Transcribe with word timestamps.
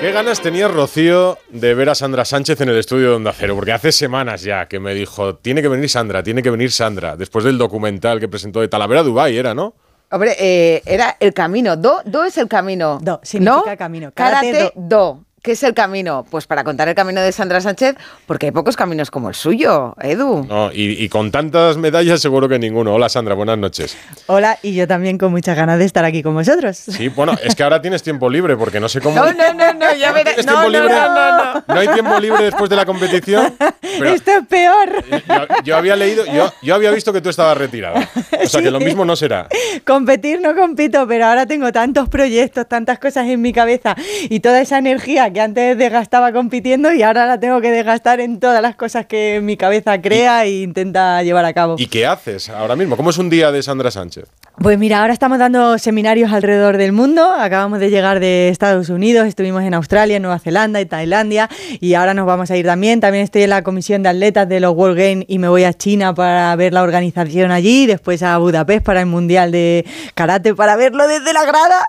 ¿Qué 0.00 0.12
ganas 0.12 0.40
tenía 0.40 0.68
Rocío 0.68 1.38
de 1.48 1.74
ver 1.74 1.88
a 1.88 1.94
Sandra 1.96 2.24
Sánchez 2.24 2.60
en 2.60 2.68
el 2.68 2.78
estudio 2.78 3.10
de 3.10 3.16
Onda 3.16 3.32
Cero? 3.36 3.56
Porque 3.56 3.72
hace 3.72 3.90
semanas 3.90 4.42
ya 4.42 4.66
que 4.68 4.78
me 4.78 4.94
dijo, 4.94 5.34
tiene 5.34 5.60
que 5.60 5.66
venir 5.66 5.90
Sandra, 5.90 6.22
tiene 6.22 6.40
que 6.40 6.50
venir 6.50 6.70
Sandra, 6.70 7.16
después 7.16 7.44
del 7.44 7.58
documental 7.58 8.20
que 8.20 8.28
presentó 8.28 8.60
de 8.60 8.68
Talavera 8.68 9.02
Dubai, 9.02 9.36
era, 9.36 9.54
¿no? 9.54 9.74
Hombre, 10.12 10.36
eh, 10.38 10.82
era 10.86 11.16
el 11.18 11.34
camino. 11.34 11.76
Do, 11.76 12.02
do 12.04 12.24
es 12.24 12.38
el 12.38 12.46
camino. 12.46 13.00
Do, 13.02 13.20
significa 13.24 13.70
¿no? 13.72 13.76
camino. 13.76 14.12
Karate, 14.14 14.52
Karate, 14.52 14.72
do. 14.76 15.24
¿Qué 15.42 15.52
es 15.52 15.62
el 15.62 15.72
camino? 15.72 16.26
Pues 16.28 16.46
para 16.48 16.64
contar 16.64 16.88
el 16.88 16.94
camino 16.96 17.20
de 17.20 17.30
Sandra 17.30 17.60
Sánchez, 17.60 17.94
porque 18.26 18.46
hay 18.46 18.52
pocos 18.52 18.76
caminos 18.76 19.10
como 19.10 19.28
el 19.28 19.36
suyo, 19.36 19.94
Edu. 20.02 20.44
No, 20.48 20.72
y, 20.72 21.02
y 21.02 21.08
con 21.08 21.30
tantas 21.30 21.76
medallas 21.76 22.20
seguro 22.20 22.48
que 22.48 22.58
ninguno. 22.58 22.92
Hola 22.94 23.08
Sandra, 23.08 23.34
buenas 23.34 23.56
noches. 23.56 23.96
Hola, 24.26 24.58
y 24.62 24.74
yo 24.74 24.88
también 24.88 25.16
con 25.16 25.30
muchas 25.30 25.56
ganas 25.56 25.78
de 25.78 25.84
estar 25.84 26.04
aquí 26.04 26.24
con 26.24 26.34
vosotros. 26.34 26.76
Sí, 26.76 27.08
bueno, 27.08 27.34
es 27.42 27.54
que 27.54 27.62
ahora 27.62 27.80
tienes 27.80 28.02
tiempo 28.02 28.28
libre 28.28 28.56
porque 28.56 28.80
no 28.80 28.88
sé 28.88 29.00
cómo... 29.00 29.14
No, 29.14 29.32
no, 29.32 29.54
no, 29.54 29.74
no, 29.74 29.94
ya 29.94 30.10
verás. 30.12 30.34
¿Tienes 30.34 30.46
No, 30.46 30.60
tiempo 30.60 30.62
no, 30.62 30.68
libre? 30.70 30.94
no, 30.94 31.14
no, 31.14 31.54
no. 31.54 31.64
¿No 31.68 31.80
hay 31.80 31.88
tiempo 31.88 32.18
libre 32.18 32.44
después 32.44 32.68
de 32.68 32.76
la 32.76 32.84
competición? 32.84 33.54
Pero 33.80 34.10
Esto 34.10 34.30
es 34.32 34.46
peor. 34.48 35.04
yo, 35.08 35.62
yo 35.64 35.76
había 35.76 35.94
leído, 35.94 36.24
yo, 36.26 36.52
yo 36.62 36.74
había 36.74 36.90
visto 36.90 37.12
que 37.12 37.20
tú 37.20 37.28
estabas 37.28 37.56
retirada. 37.56 38.08
O 38.42 38.46
sea 38.48 38.60
que 38.60 38.70
lo 38.72 38.80
mismo 38.80 39.04
no 39.04 39.14
será. 39.14 39.46
Competir 39.86 40.40
no 40.40 40.54
compito, 40.56 41.06
pero 41.06 41.26
ahora 41.26 41.46
tengo 41.46 41.70
tantos 41.72 42.08
proyectos, 42.08 42.68
tantas 42.68 42.98
cosas 42.98 43.26
en 43.28 43.40
mi 43.40 43.52
cabeza 43.52 43.94
y 44.28 44.40
toda 44.40 44.60
esa 44.60 44.78
energía 44.78 45.27
que 45.32 45.40
antes 45.40 45.78
desgastaba 45.78 46.32
compitiendo 46.32 46.92
y 46.92 47.02
ahora 47.02 47.26
la 47.26 47.40
tengo 47.40 47.60
que 47.60 47.70
desgastar 47.70 48.20
en 48.20 48.40
todas 48.40 48.62
las 48.62 48.76
cosas 48.76 49.06
que 49.06 49.40
mi 49.42 49.56
cabeza 49.56 50.00
crea 50.00 50.44
e 50.44 50.62
intenta 50.62 51.22
llevar 51.22 51.44
a 51.44 51.52
cabo. 51.52 51.76
¿Y 51.78 51.86
qué 51.86 52.06
haces 52.06 52.48
ahora 52.50 52.76
mismo? 52.76 52.96
¿Cómo 52.96 53.10
es 53.10 53.18
un 53.18 53.30
día 53.30 53.52
de 53.52 53.62
Sandra 53.62 53.90
Sánchez? 53.90 54.26
Pues 54.60 54.76
mira, 54.76 55.00
ahora 55.00 55.12
estamos 55.12 55.38
dando 55.38 55.78
seminarios 55.78 56.32
alrededor 56.32 56.78
del 56.78 56.90
mundo. 56.90 57.30
Acabamos 57.30 57.78
de 57.78 57.90
llegar 57.90 58.18
de 58.18 58.48
Estados 58.48 58.88
Unidos, 58.88 59.28
estuvimos 59.28 59.62
en 59.62 59.72
Australia, 59.72 60.16
en 60.16 60.22
Nueva 60.22 60.40
Zelanda 60.40 60.80
y 60.80 60.86
Tailandia 60.86 61.48
y 61.80 61.94
ahora 61.94 62.12
nos 62.12 62.26
vamos 62.26 62.50
a 62.50 62.56
ir 62.56 62.66
también. 62.66 62.98
También 62.98 63.22
estoy 63.22 63.42
en 63.42 63.50
la 63.50 63.62
comisión 63.62 64.02
de 64.02 64.08
atletas 64.08 64.48
de 64.48 64.58
los 64.58 64.74
World 64.74 64.98
Games 64.98 65.26
y 65.28 65.38
me 65.38 65.48
voy 65.48 65.62
a 65.62 65.72
China 65.74 66.12
para 66.12 66.56
ver 66.56 66.72
la 66.72 66.82
organización 66.82 67.52
allí, 67.52 67.86
después 67.86 68.24
a 68.24 68.36
Budapest 68.38 68.84
para 68.84 68.98
el 68.98 69.06
Mundial 69.06 69.52
de 69.52 69.86
Karate 70.14 70.52
para 70.56 70.74
verlo 70.74 71.06
desde 71.06 71.32
la 71.32 71.44
grada. 71.44 71.86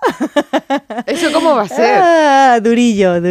¿Eso 1.06 1.32
cómo 1.32 1.56
va 1.56 1.62
a 1.62 1.68
ser? 1.68 2.00
Ah, 2.12 2.58
durillo, 2.60 3.20
durillo. 3.20 3.29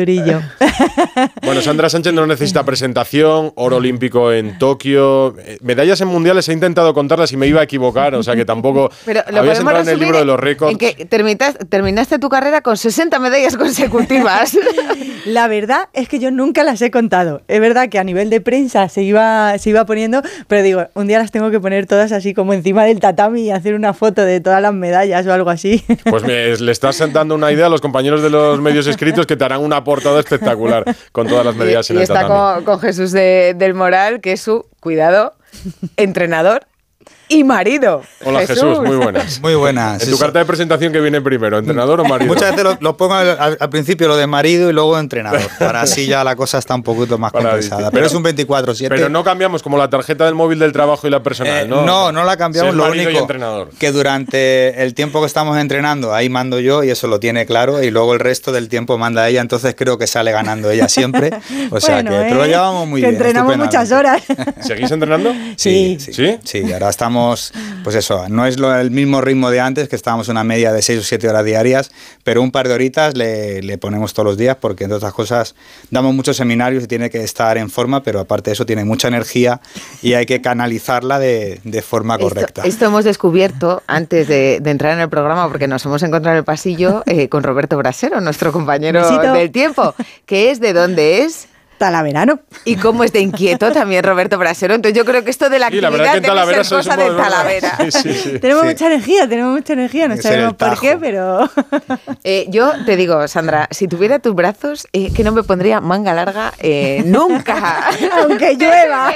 Bueno, 1.44 1.62
Sandra 1.62 1.90
Sánchez 1.90 2.14
no 2.14 2.26
necesita 2.28 2.64
presentación, 2.64 3.52
oro 3.56 3.78
olímpico 3.78 4.32
en 4.32 4.58
Tokio, 4.60 5.36
eh, 5.40 5.58
medallas 5.62 6.00
en 6.02 6.08
mundiales 6.08 6.48
he 6.50 6.54
intentado 6.54 6.94
contarlas 6.94 7.32
y 7.32 7.38
me 7.38 7.48
iba 7.48 7.62
a 7.62 7.64
equivocar, 7.64 8.16
o 8.16 8.24
sea 8.24 8.36
que 8.36 8.46
tampoco 8.46 8.90
Pero 9.06 9.22
lo 9.32 9.40
habías 9.40 9.60
entrado 9.60 9.82
en 9.82 9.90
el 9.90 10.00
libro 10.00 10.18
de 10.20 10.26
los 10.26 10.40
récords. 10.40 10.72
En 10.72 10.78
que 10.78 11.06
terminas- 11.06 11.58
terminaste 11.70 12.20
tu 12.20 12.30
carrera 12.30 12.62
con 12.62 12.78
60 12.78 13.18
medallas 13.20 13.58
consecutivas. 13.58 14.58
La 15.26 15.48
verdad 15.48 15.90
es 15.94 16.08
que 16.08 16.18
yo 16.20 16.32
nunca 16.32 16.64
las 16.64 16.82
he 16.82 16.92
contado. 16.92 17.42
Es 17.50 17.60
verdad 17.60 17.90
que 17.90 18.00
a 18.00 18.04
nivel 18.06 18.30
de 18.30 18.40
prensa 18.40 18.88
se 18.88 19.04
iba, 19.04 19.58
se 19.58 19.70
iba 19.70 19.86
poniendo, 19.86 20.22
pero 20.48 20.64
digo, 20.64 20.88
un 20.96 21.08
día 21.08 21.20
las 21.20 21.30
tengo 21.32 21.52
que 21.52 21.60
poner 21.60 21.86
todas 21.88 22.14
así 22.14 22.34
como 22.34 22.54
encima 22.54 22.86
del 22.86 23.00
tatami 23.02 23.42
y 23.42 23.52
hacer 23.52 23.74
una 23.76 23.94
foto 23.94 24.24
de 24.24 24.40
todas 24.40 24.62
las 24.62 24.74
medallas 24.74 25.28
o 25.28 25.34
algo 25.34 25.50
así. 25.50 25.84
Pues 26.10 26.24
me- 26.24 26.56
le 26.56 26.72
estás 26.72 27.00
dando 27.12 27.36
una 27.36 27.52
idea 27.52 27.66
a 27.66 27.70
los 27.70 27.82
compañeros 27.82 28.22
de 28.24 28.30
los 28.30 28.60
medios 28.62 28.88
escritos 28.88 29.26
que 29.28 29.36
te 29.36 29.44
harán 29.44 29.62
una 29.62 29.84
portada 29.90 30.20
espectacular 30.20 30.84
con 31.12 31.28
todas 31.28 31.46
las 31.46 31.56
medidas 31.56 31.90
y, 31.90 31.94
en 31.94 32.00
y 32.00 32.02
el 32.02 32.04
está 32.04 32.28
con, 32.56 32.64
con 32.66 32.80
Jesús 32.80 33.12
de- 33.12 33.54
del 33.58 33.74
Moral, 33.74 34.22
que 34.22 34.34
es 34.34 34.42
su, 34.42 34.66
cuidado, 34.80 35.34
entrenador 35.98 36.62
y 37.30 37.44
marido. 37.44 38.02
Hola 38.26 38.46
Jesús, 38.46 38.80
muy 38.84 38.98
buenas. 38.98 39.40
Muy 39.40 39.54
buenas. 39.56 40.04
En 40.04 40.10
tu 40.10 40.18
carta 40.18 40.40
de 40.40 40.46
presentación 40.46 40.92
que 40.92 41.00
viene 41.00 41.22
primero, 41.22 41.60
entrenador 41.60 42.02
o 42.02 42.04
marido. 42.06 42.34
Muchas 42.34 42.50
veces 42.52 42.64
lo, 42.66 42.78
lo 42.82 42.98
pongo 42.98 43.14
al, 43.14 43.58
principio 43.70 44.08
lo 44.08 44.18
de 44.18 44.26
marido 44.28 44.70
y 44.70 44.74
luego 44.74 44.98
entrenador. 45.00 45.40
Para 45.60 45.82
así 45.82 46.08
ya 46.08 46.24
la 46.24 46.36
cosa 46.36 46.58
está 46.58 46.74
un 46.76 46.82
poquito 46.84 47.18
más 47.20 47.32
Para 47.32 47.52
compensada. 47.52 47.92
Pero 47.92 48.08
es 48.08 48.14
un 48.16 48.24
24-7. 48.24 48.88
Pero 48.90 49.10
no 49.10 49.24
cambiamos 49.24 49.62
como 49.64 49.78
la 49.78 49.90
tarjeta 49.90 50.26
del 50.26 50.34
móvil 50.36 50.58
del 50.60 50.72
trabajo 50.74 51.08
y 51.08 51.12
la 51.12 51.22
personal, 51.22 51.66
Eh, 51.66 51.68
¿no? 51.68 51.86
no, 51.86 52.12
no 52.12 52.24
la 52.26 52.36
cambiamos. 52.36 52.74
Lo 52.76 52.88
y 52.94 53.00
único 53.00 53.20
entrenador. 53.20 53.70
que 53.78 53.92
durante 53.92 54.84
el 54.84 54.94
tiempo 54.96 55.22
que 55.22 55.28
estamos 55.28 55.58
entrenando, 55.60 56.14
ahí 56.14 56.30
mando 56.30 56.60
yo 56.60 56.84
y 56.84 56.90
eso 56.90 57.08
lo 57.08 57.20
tiene 57.20 57.46
claro. 57.46 57.84
Y 57.84 57.92
luego 57.92 58.14
el 58.14 58.20
resto 58.20 58.52
del 58.52 58.70
tiempo 58.70 58.98
manda 58.98 59.30
ella. 59.30 59.42
Entonces 59.42 59.76
creo 59.78 59.98
que 60.00 60.08
sale 60.08 60.32
ganando 60.32 60.70
ella 60.72 60.90
siempre. 60.90 61.30
O 61.72 61.80
sea 61.80 61.96
Bueno, 61.96 62.12
que 62.12 62.18
pero 62.24 62.36
lo 62.36 62.46
¿eh? 62.46 62.48
llevamos 62.48 62.88
muy 62.88 63.02
que 63.02 63.08
bien. 63.08 63.16
entrenamos 63.22 63.58
muchas 63.58 63.92
horas. 63.92 64.24
¿Seguís 64.62 64.90
entrenando? 64.90 65.32
Sí. 65.56 65.98
Sí, 66.00 66.14
¿Sí? 66.14 66.38
sí. 66.44 66.74
ahora 66.74 66.90
estamos, 66.90 67.19
pues 67.84 67.96
eso, 67.96 68.28
no 68.30 68.46
es 68.46 68.60
lo, 68.60 68.74
el 68.76 68.92
mismo 68.92 69.22
ritmo 69.22 69.50
de 69.50 69.60
antes, 69.60 69.90
que 69.90 69.96
estábamos 69.96 70.28
una 70.30 70.44
media 70.44 70.72
de 70.72 70.82
6 70.82 71.00
o 71.00 71.04
7 71.04 71.30
horas 71.30 71.46
diarias, 71.46 71.92
pero 72.24 72.42
un 72.42 72.52
par 72.52 72.68
de 72.68 72.74
horitas 72.74 73.16
le, 73.16 73.62
le 73.62 73.78
ponemos 73.78 74.14
todos 74.14 74.26
los 74.26 74.38
días 74.38 74.58
porque, 74.60 74.86
entre 74.86 74.98
otras 74.98 75.14
cosas, 75.14 75.56
damos 75.92 76.14
muchos 76.14 76.38
seminarios 76.38 76.84
y 76.84 76.88
tiene 76.88 77.10
que 77.10 77.24
estar 77.24 77.58
en 77.58 77.70
forma, 77.70 78.04
pero 78.04 78.20
aparte 78.20 78.50
de 78.50 78.54
eso 78.54 78.66
tiene 78.66 78.86
mucha 78.86 79.08
energía 79.08 79.62
y 80.02 80.14
hay 80.14 80.26
que 80.26 80.42
canalizarla 80.42 81.20
de, 81.20 81.62
de 81.64 81.82
forma 81.82 82.18
correcta. 82.18 82.62
Esto, 82.62 82.68
esto 82.68 82.86
hemos 82.86 83.06
descubierto 83.06 83.84
antes 83.88 84.28
de, 84.28 84.60
de 84.62 84.72
entrar 84.72 84.94
en 84.94 85.00
el 85.00 85.10
programa, 85.10 85.48
porque 85.50 85.68
nos 85.68 85.86
hemos 85.86 86.04
encontrado 86.04 86.36
en 86.36 86.40
el 86.40 86.46
pasillo 86.46 87.04
eh, 87.06 87.30
con 87.30 87.44
Roberto 87.44 87.78
Brasero, 87.78 88.22
nuestro 88.22 88.52
compañero 88.52 89.02
Besito. 89.02 89.34
del 89.34 89.52
tiempo, 89.52 89.96
que 90.26 90.52
es 90.52 90.60
de 90.60 90.74
dónde 90.74 91.24
es. 91.24 91.48
Talaverano. 91.80 92.42
Y 92.66 92.76
cómo 92.76 93.04
es 93.04 93.12
de 93.14 93.22
inquieto 93.22 93.72
también 93.72 94.04
Roberto 94.04 94.38
Brasero. 94.38 94.76
Entonces 94.76 94.96
yo 94.96 95.06
creo 95.06 95.24
que 95.24 95.32
esto 95.32 95.50
de 95.50 95.58
la 95.58 95.70
Sí, 95.70 95.82
la 95.82 95.88
actividad 95.88 96.12
que 96.12 96.18
en 96.18 96.24
debe 96.24 96.28
Talavera 96.36 96.64
ser 96.64 96.78
cosa 96.78 96.98
de 96.98 97.06
Talavera. 97.10 97.78
Sí, 97.80 97.92
sí, 97.92 98.14
sí. 98.14 98.40
Tenemos 98.40 98.64
Sí. 98.64 98.70
mucha 98.70 98.88
energía, 98.88 99.28
tenemos 99.28 99.54
mucha 99.54 99.74
energía, 99.74 100.08
no 100.08 100.16
que 100.16 100.22
sabemos 100.22 100.54
por 100.54 100.80
qué, 100.80 100.98
pero... 100.98 101.50
Eh, 102.24 102.46
yo 102.50 102.74
te 102.86 102.96
digo, 102.98 103.28
Sandra, 103.28 103.68
si 103.72 103.88
tuviera 103.88 104.20
tus 104.20 104.36
brazos, 104.36 104.88
eh, 104.94 105.12
que 105.14 105.24
no 105.24 105.32
me 105.32 105.42
pondría 105.44 105.80
manga 105.80 106.14
larga 106.14 106.54
eh, 106.60 107.02
nunca. 107.06 107.90
Aunque 108.22 108.56
llueva. 108.60 109.14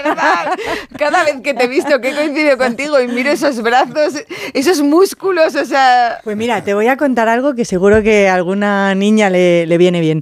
Cada 0.97 1.23
vez 1.25 1.41
que 1.44 1.53
te 1.53 1.66
he 1.66 1.68
visto 1.68 2.00
que 2.00 2.13
coincido 2.16 2.57
contigo 2.57 3.00
y 3.02 3.07
miro 3.09 3.29
esos 3.29 3.62
brazos, 3.62 4.13
esos 4.53 4.81
músculos, 4.81 5.56
o 5.56 5.66
sea... 5.66 6.19
Pues 6.23 6.38
mira, 6.38 6.63
te 6.63 6.73
voy 6.73 6.88
a 6.88 6.96
contar 6.97 7.28
algo 7.28 7.56
que 7.56 7.66
seguro 7.66 8.02
que 8.03 8.29
a 8.29 8.35
alguna 8.35 8.96
niña 8.96 9.29
le, 9.29 9.66
le 9.68 9.78
viene 9.78 10.00
bien. 10.00 10.22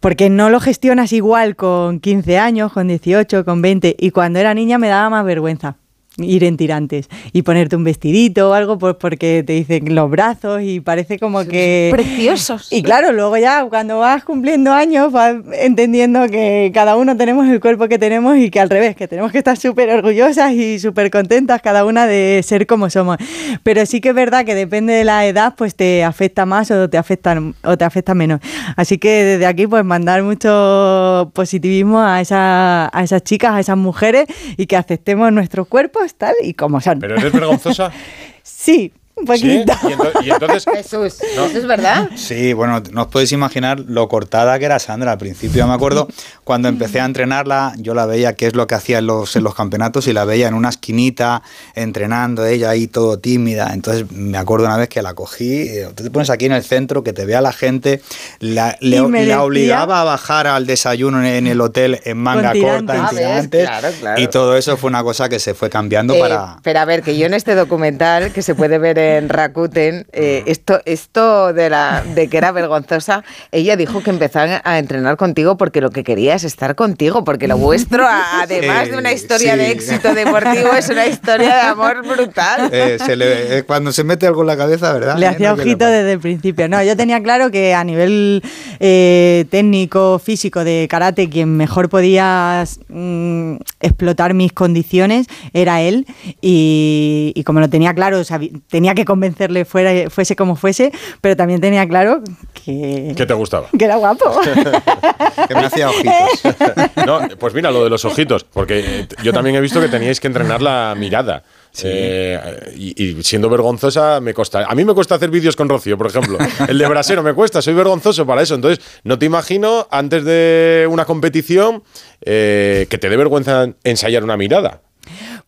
Porque 0.00 0.30
no 0.30 0.50
lo 0.50 0.60
gestionas 0.60 1.12
igual 1.12 1.56
con 1.56 2.00
15 2.00 2.38
años, 2.38 2.72
con 2.72 2.88
18, 2.88 3.44
con 3.44 3.62
20. 3.62 3.96
Y 3.98 4.10
cuando 4.10 4.38
era 4.38 4.54
niña 4.54 4.78
me 4.78 4.88
daba 4.88 5.10
más 5.10 5.24
vergüenza 5.24 5.76
ir 6.22 6.44
en 6.44 6.56
tirantes 6.56 7.08
y 7.32 7.42
ponerte 7.42 7.76
un 7.76 7.84
vestidito 7.84 8.50
o 8.50 8.52
algo 8.52 8.78
pues 8.78 8.96
porque 8.98 9.42
te 9.46 9.52
dicen 9.52 9.94
los 9.94 10.10
brazos 10.10 10.62
y 10.62 10.80
parece 10.80 11.18
como 11.18 11.44
que 11.44 11.88
Preciosos. 11.92 12.72
y 12.72 12.82
claro 12.82 13.12
luego 13.12 13.36
ya 13.36 13.64
cuando 13.64 13.98
vas 13.98 14.24
cumpliendo 14.24 14.72
años 14.72 15.12
vas 15.12 15.36
entendiendo 15.52 16.28
que 16.28 16.70
cada 16.74 16.96
uno 16.96 17.16
tenemos 17.16 17.48
el 17.48 17.60
cuerpo 17.60 17.88
que 17.88 17.98
tenemos 17.98 18.36
y 18.36 18.50
que 18.50 18.60
al 18.60 18.70
revés 18.70 18.96
que 18.96 19.08
tenemos 19.08 19.32
que 19.32 19.38
estar 19.38 19.56
súper 19.56 19.90
orgullosas 19.90 20.52
y 20.52 20.78
súper 20.78 21.10
contentas 21.10 21.60
cada 21.62 21.84
una 21.84 22.06
de 22.06 22.40
ser 22.44 22.66
como 22.66 22.90
somos 22.90 23.16
pero 23.62 23.84
sí 23.86 24.00
que 24.00 24.10
es 24.10 24.14
verdad 24.14 24.44
que 24.44 24.54
depende 24.54 24.92
de 24.92 25.04
la 25.04 25.26
edad 25.26 25.54
pues 25.56 25.74
te 25.74 26.04
afecta 26.04 26.46
más 26.46 26.70
o 26.70 26.88
te 26.88 26.98
afecta 26.98 27.40
o 27.64 27.76
te 27.76 27.84
afecta 27.84 28.14
menos 28.14 28.40
así 28.76 28.98
que 28.98 29.24
desde 29.24 29.46
aquí 29.46 29.66
pues 29.66 29.84
mandar 29.84 30.22
mucho 30.22 31.30
positivismo 31.34 32.00
a, 32.00 32.20
esa, 32.20 32.96
a 32.96 33.02
esas 33.02 33.22
chicas 33.22 33.52
a 33.52 33.60
esas 33.60 33.76
mujeres 33.76 34.26
y 34.56 34.66
que 34.66 34.76
aceptemos 34.76 35.32
nuestros 35.32 35.66
cuerpos 35.66 36.09
tal 36.14 36.34
y 36.42 36.54
como 36.54 36.80
son 36.80 36.98
¿Pero 37.00 37.16
eres 37.16 37.32
vergonzosa? 37.32 37.92
sí 38.42 38.92
un 39.20 39.36
¿Sí? 39.36 39.62
poquito 39.64 39.72
Y, 39.88 39.92
ento- 39.92 40.24
y 40.24 40.30
entonces... 40.30 40.64
Jesús, 40.74 41.20
¿eso 41.22 41.46
es 41.46 41.66
verdad? 41.66 42.08
Sí, 42.16 42.52
bueno, 42.52 42.82
no 42.92 43.02
os 43.02 43.08
podéis 43.08 43.32
imaginar 43.32 43.80
lo 43.80 44.08
cortada 44.08 44.58
que 44.58 44.64
era 44.64 44.78
Sandra 44.78 45.12
al 45.12 45.18
principio. 45.18 45.66
Me 45.66 45.74
acuerdo 45.74 46.08
cuando 46.44 46.68
empecé 46.68 47.00
a 47.00 47.04
entrenarla, 47.04 47.74
yo 47.78 47.94
la 47.94 48.06
veía 48.06 48.34
qué 48.34 48.46
es 48.46 48.54
lo 48.54 48.66
que 48.66 48.74
hacía 48.74 48.98
en 48.98 49.06
los, 49.06 49.36
en 49.36 49.44
los 49.44 49.54
campeonatos 49.54 50.06
y 50.06 50.12
la 50.12 50.24
veía 50.24 50.48
en 50.48 50.54
una 50.54 50.68
esquinita 50.70 51.42
entrenando, 51.74 52.44
ella 52.46 52.70
ahí 52.70 52.86
todo 52.86 53.18
tímida. 53.18 53.70
Entonces 53.72 54.10
me 54.12 54.38
acuerdo 54.38 54.66
una 54.66 54.76
vez 54.76 54.88
que 54.88 55.02
la 55.02 55.14
cogí, 55.14 55.62
eh, 55.62 55.88
tú 55.94 56.04
te 56.04 56.10
pones 56.10 56.30
aquí 56.30 56.46
en 56.46 56.52
el 56.52 56.62
centro, 56.64 57.02
que 57.02 57.12
te 57.12 57.24
vea 57.24 57.40
la 57.40 57.52
gente, 57.52 58.00
la, 58.40 58.76
le, 58.80 59.00
la 59.00 59.08
decía- 59.08 59.42
obligaba 59.42 60.00
a 60.00 60.04
bajar 60.04 60.46
al 60.46 60.66
desayuno 60.66 61.20
en, 61.20 61.26
en 61.26 61.46
el 61.46 61.60
hotel 61.60 62.00
en 62.04 62.18
manga 62.18 62.52
corta, 62.52 62.94
en. 62.94 63.00
Ah, 63.00 63.10
tirantes. 63.10 63.66
claro, 63.66 63.88
claro. 64.00 64.20
Y 64.20 64.28
todo 64.28 64.56
eso 64.56 64.76
fue 64.76 64.88
una 64.88 65.02
cosa 65.02 65.28
que 65.28 65.38
se 65.38 65.54
fue 65.54 65.70
cambiando 65.70 66.14
Eh, 66.14 66.20
para... 66.20 66.58
Pero 66.62 66.78
a 66.80 66.84
ver, 66.84 67.02
que 67.02 67.16
yo 67.16 67.26
en 67.26 67.34
este 67.34 67.54
documental 67.54 68.32
que 68.32 68.42
se 68.42 68.54
puede 68.54 68.78
ver 68.78 68.98
en 68.98 69.09
Rakuten, 69.28 70.06
eh, 70.12 70.42
esto, 70.46 70.80
esto 70.84 71.52
de 71.52 71.70
la 71.70 72.02
de 72.14 72.28
que 72.28 72.36
era 72.38 72.52
vergonzosa, 72.60 73.24
ella 73.52 73.76
dijo 73.76 74.02
que 74.02 74.10
empezó 74.10 74.40
a 74.40 74.78
entrenar 74.78 75.16
contigo 75.16 75.56
porque 75.56 75.80
lo 75.80 75.90
que 75.90 76.04
quería 76.04 76.34
es 76.34 76.44
estar 76.44 76.74
contigo, 76.74 77.24
porque 77.24 77.48
lo 77.48 77.56
vuestro, 77.58 78.04
además 78.40 78.90
de 78.90 78.96
una 78.98 79.10
Sí, 79.10 79.16
historia 79.16 79.56
de 79.56 79.70
éxito 79.70 80.14
deportivo, 80.14 80.72
es 80.78 80.88
una 80.88 81.06
historia 81.06 81.54
de 81.56 81.60
amor 81.62 82.06
brutal. 82.06 82.70
Eh, 82.80 82.98
se 83.04 83.16
le- 83.16 83.58
eh, 83.58 83.62
cuando 83.64 83.92
se 83.92 84.04
mete 84.04 84.26
algo 84.26 84.42
en 84.42 84.46
la 84.46 84.56
cabeza, 84.56 84.92
¿verdad? 84.92 85.16
Le 85.18 85.26
hacía 85.26 85.54
no 85.54 85.60
ojito 85.62 85.86
desde 85.86 86.12
el 86.12 86.20
principio. 86.20 86.68
No, 86.68 86.82
yo 86.82 86.96
tenía 86.96 87.20
claro 87.22 87.50
que 87.50 87.74
a 87.74 87.82
nivel 87.84 88.42
eh, 88.78 89.44
técnico, 89.50 90.18
físico 90.18 90.62
de 90.64 90.86
karate, 90.88 91.28
quien 91.28 91.56
mejor 91.56 91.88
podía 91.88 92.64
mm, 92.88 93.56
explotar 93.80 94.34
mis 94.34 94.52
condiciones 94.52 95.26
era 95.52 95.80
él. 95.82 96.06
Y, 96.40 97.32
y 97.34 97.44
como 97.44 97.60
lo 97.60 97.68
tenía 97.68 97.94
claro, 97.94 98.22
tenía 98.68 98.89
tenía 98.90 98.94
que 98.94 99.04
convencerle 99.04 99.64
fuera, 99.64 100.10
fuese 100.10 100.36
como 100.36 100.56
fuese, 100.56 100.92
pero 101.20 101.36
también 101.36 101.60
tenía 101.60 101.86
claro 101.86 102.22
que... 102.52 103.12
¿Qué 103.16 103.26
te 103.26 103.34
gustaba? 103.34 103.68
Que 103.78 103.84
era 103.84 103.96
guapo. 103.96 104.40
que 105.48 105.54
me 105.54 105.66
hacía 105.66 105.88
ojitos. 105.88 106.56
no, 107.06 107.20
pues 107.38 107.54
mira, 107.54 107.70
lo 107.70 107.84
de 107.84 107.90
los 107.90 108.04
ojitos, 108.04 108.44
porque 108.44 109.06
yo 109.22 109.32
también 109.32 109.56
he 109.56 109.60
visto 109.60 109.80
que 109.80 109.88
teníais 109.88 110.20
que 110.20 110.26
entrenar 110.26 110.60
la 110.60 110.94
mirada. 110.98 111.44
Eh, 111.84 112.74
y, 112.76 113.22
siendo 113.22 113.48
vergonzosa 113.48 114.20
me 114.20 114.34
cuesta. 114.34 114.66
A 114.66 114.74
mí 114.74 114.84
me 114.84 114.92
cuesta 114.92 115.14
hacer 115.14 115.30
vídeos 115.30 115.54
con 115.54 115.68
Rocío, 115.68 115.96
por 115.96 116.08
ejemplo. 116.08 116.36
El 116.66 116.78
de 116.78 116.88
brasero 116.88 117.22
me 117.22 117.32
cuesta, 117.32 117.62
soy 117.62 117.74
vergonzoso 117.74 118.26
para 118.26 118.42
eso. 118.42 118.56
Entonces, 118.56 118.84
no 119.04 119.18
te 119.18 119.26
imagino 119.26 119.86
antes 119.90 120.24
de 120.24 120.88
una 120.90 121.04
competición 121.04 121.84
eh, 122.22 122.86
que 122.90 122.98
te 122.98 123.08
dé 123.08 123.16
vergüenza 123.16 123.68
ensayar 123.84 124.24
una 124.24 124.36
mirada. 124.36 124.82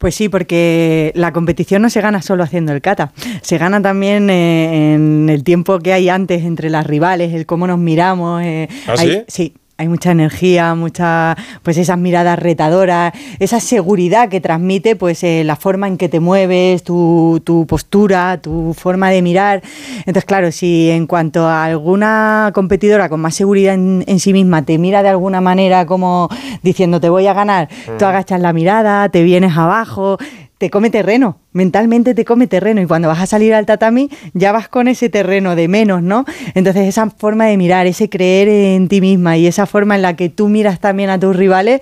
Pues 0.03 0.17
sí, 0.17 0.29
porque 0.29 1.13
la 1.15 1.33
competición 1.33 1.81
no 1.81 1.89
se 1.89 2.01
gana 2.01 2.23
solo 2.23 2.43
haciendo 2.43 2.73
el 2.73 2.81
kata, 2.81 3.13
se 3.41 3.57
gana 3.57 3.81
también 3.81 4.31
eh, 4.31 4.95
en 4.95 5.31
el 5.31 5.45
tiempo 5.45 5.79
que 5.79 5.93
hay 5.93 6.09
antes 6.09 6.43
entre 6.43 6.71
las 6.71 6.85
rivales, 6.85 7.33
el 7.33 7.47
cómo 7.47 7.69
nos 7.69 7.79
miramos. 7.79 8.43
¿Ah, 8.89 8.97
sí? 8.97 9.23
Sí, 9.29 9.55
hay 9.83 9.89
mucha 9.89 10.13
energía, 10.13 10.77
mucha, 10.77 11.37
pues 11.65 11.77
esas 11.77 11.99
miradas 11.99 12.39
retadoras, 12.39 13.13
esa 13.41 13.59
seguridad 13.59 14.29
que 14.29 14.41
transmite, 14.41 14.95
pues 14.95 15.25
eh, 15.25 15.43
la 15.45 15.57
forma 15.57 15.89
en 15.89 15.97
que 15.97 16.09
te 16.09 16.21
mueves, 16.21 16.85
tu, 16.85 17.43
tu, 17.45 17.67
postura, 17.67 18.41
tu 18.41 18.75
forma 18.75 19.11
de 19.11 19.23
mirar. 19.23 19.61
Entonces, 19.99 20.25
claro, 20.25 20.53
si 20.53 20.91
en 20.91 21.09
cuanto 21.09 21.49
a 21.49 21.65
alguna 21.65 22.53
competidora 22.55 23.09
con 23.09 23.21
más 23.21 23.35
seguridad 23.35 23.75
en, 23.75 24.05
en 24.07 24.21
sí 24.21 24.33
misma 24.33 24.63
te 24.63 24.79
mira 24.79 25.03
de 25.03 25.09
alguna 25.09 25.41
manera 25.41 25.85
como 25.85 26.29
diciendo 26.63 27.01
te 27.01 27.09
voy 27.09 27.27
a 27.27 27.33
ganar, 27.33 27.69
tú 27.99 28.05
mm. 28.05 28.09
agachas 28.09 28.41
la 28.41 28.53
mirada, 28.53 29.09
te 29.09 29.25
vienes 29.25 29.57
abajo, 29.57 30.17
te 30.63 30.71
come 30.71 30.91
terreno, 30.91 31.41
mentalmente 31.51 32.15
te 32.15 32.25
come 32.25 32.47
terreno 32.47 32.81
y 32.81 32.87
cuando 32.87 33.09
vas 33.09 33.19
a 33.19 33.27
salir 33.27 33.53
al 33.53 33.67
tatami 33.67 34.09
ya 34.33 34.53
vas 34.53 34.69
con 34.69 34.87
ese 34.87 35.09
terreno 35.09 35.57
de 35.57 35.67
menos, 35.67 36.05
¿no? 36.05 36.25
Entonces 36.55 36.87
esa 36.87 37.11
forma 37.11 37.47
de 37.47 37.57
mirar, 37.57 37.89
ese 37.89 38.09
creer 38.09 38.47
en 38.49 38.87
ti 38.87 39.01
misma 39.01 39.37
y 39.37 39.49
esa 39.49 39.67
forma 39.67 39.97
en 39.97 40.03
la 40.03 40.15
que 40.15 40.29
tú 40.29 40.49
miras 40.49 40.79
también 40.79 41.11
a 41.11 41.19
tus 41.19 41.35
rivales, 41.35 41.81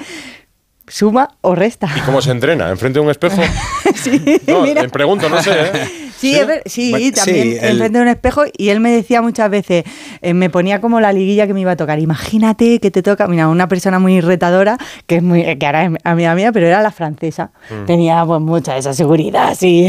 suma 0.90 1.31
o 1.40 1.54
resta. 1.54 1.88
¿Y 1.96 2.00
cómo 2.00 2.20
se 2.20 2.31
entrena? 2.31 2.69
¿Enfrente 2.69 2.98
de 2.98 3.04
un 3.04 3.10
espejo? 3.10 3.40
sí, 3.94 4.40
no, 4.46 4.62
mira. 4.62 4.87
pregunto, 4.88 5.28
no 5.28 5.42
sé. 5.42 5.52
¿eh? 5.52 6.10
Sí, 6.20 6.37
sí, 6.66 7.12
también 7.12 7.56
enfrente 7.62 7.96
de 7.96 8.02
un 8.02 8.08
espejo 8.08 8.42
y 8.54 8.69
él 8.69 8.81
me 8.81 8.90
decía 8.90 9.22
muchas 9.22 9.48
veces, 9.48 9.84
eh, 10.20 10.34
me 10.34 10.50
ponía 10.50 10.82
como 10.82 11.00
la 11.00 11.14
liguilla 11.14 11.46
que 11.46 11.54
me 11.54 11.60
iba 11.62 11.72
a 11.72 11.76
tocar. 11.76 11.98
Imagínate 11.98 12.78
que 12.78 12.90
te 12.90 13.02
toca, 13.02 13.26
mira, 13.26 13.48
una 13.48 13.69
persona 13.69 13.98
muy 13.98 14.20
retadora, 14.20 14.76
que 15.06 15.16
es 15.16 15.22
muy, 15.22 15.56
que 15.56 15.66
ahora 15.66 15.87
es 15.87 15.92
amiga 16.04 16.34
mía, 16.34 16.52
pero 16.52 16.66
era 16.66 16.82
la 16.82 16.90
francesa. 16.90 17.52
Mm. 17.70 17.86
Tenía 17.86 18.22
pues 18.26 18.40
mucha 18.43 18.76
esa 18.76 18.93
seguridad, 18.93 19.54
sí. 19.58 19.88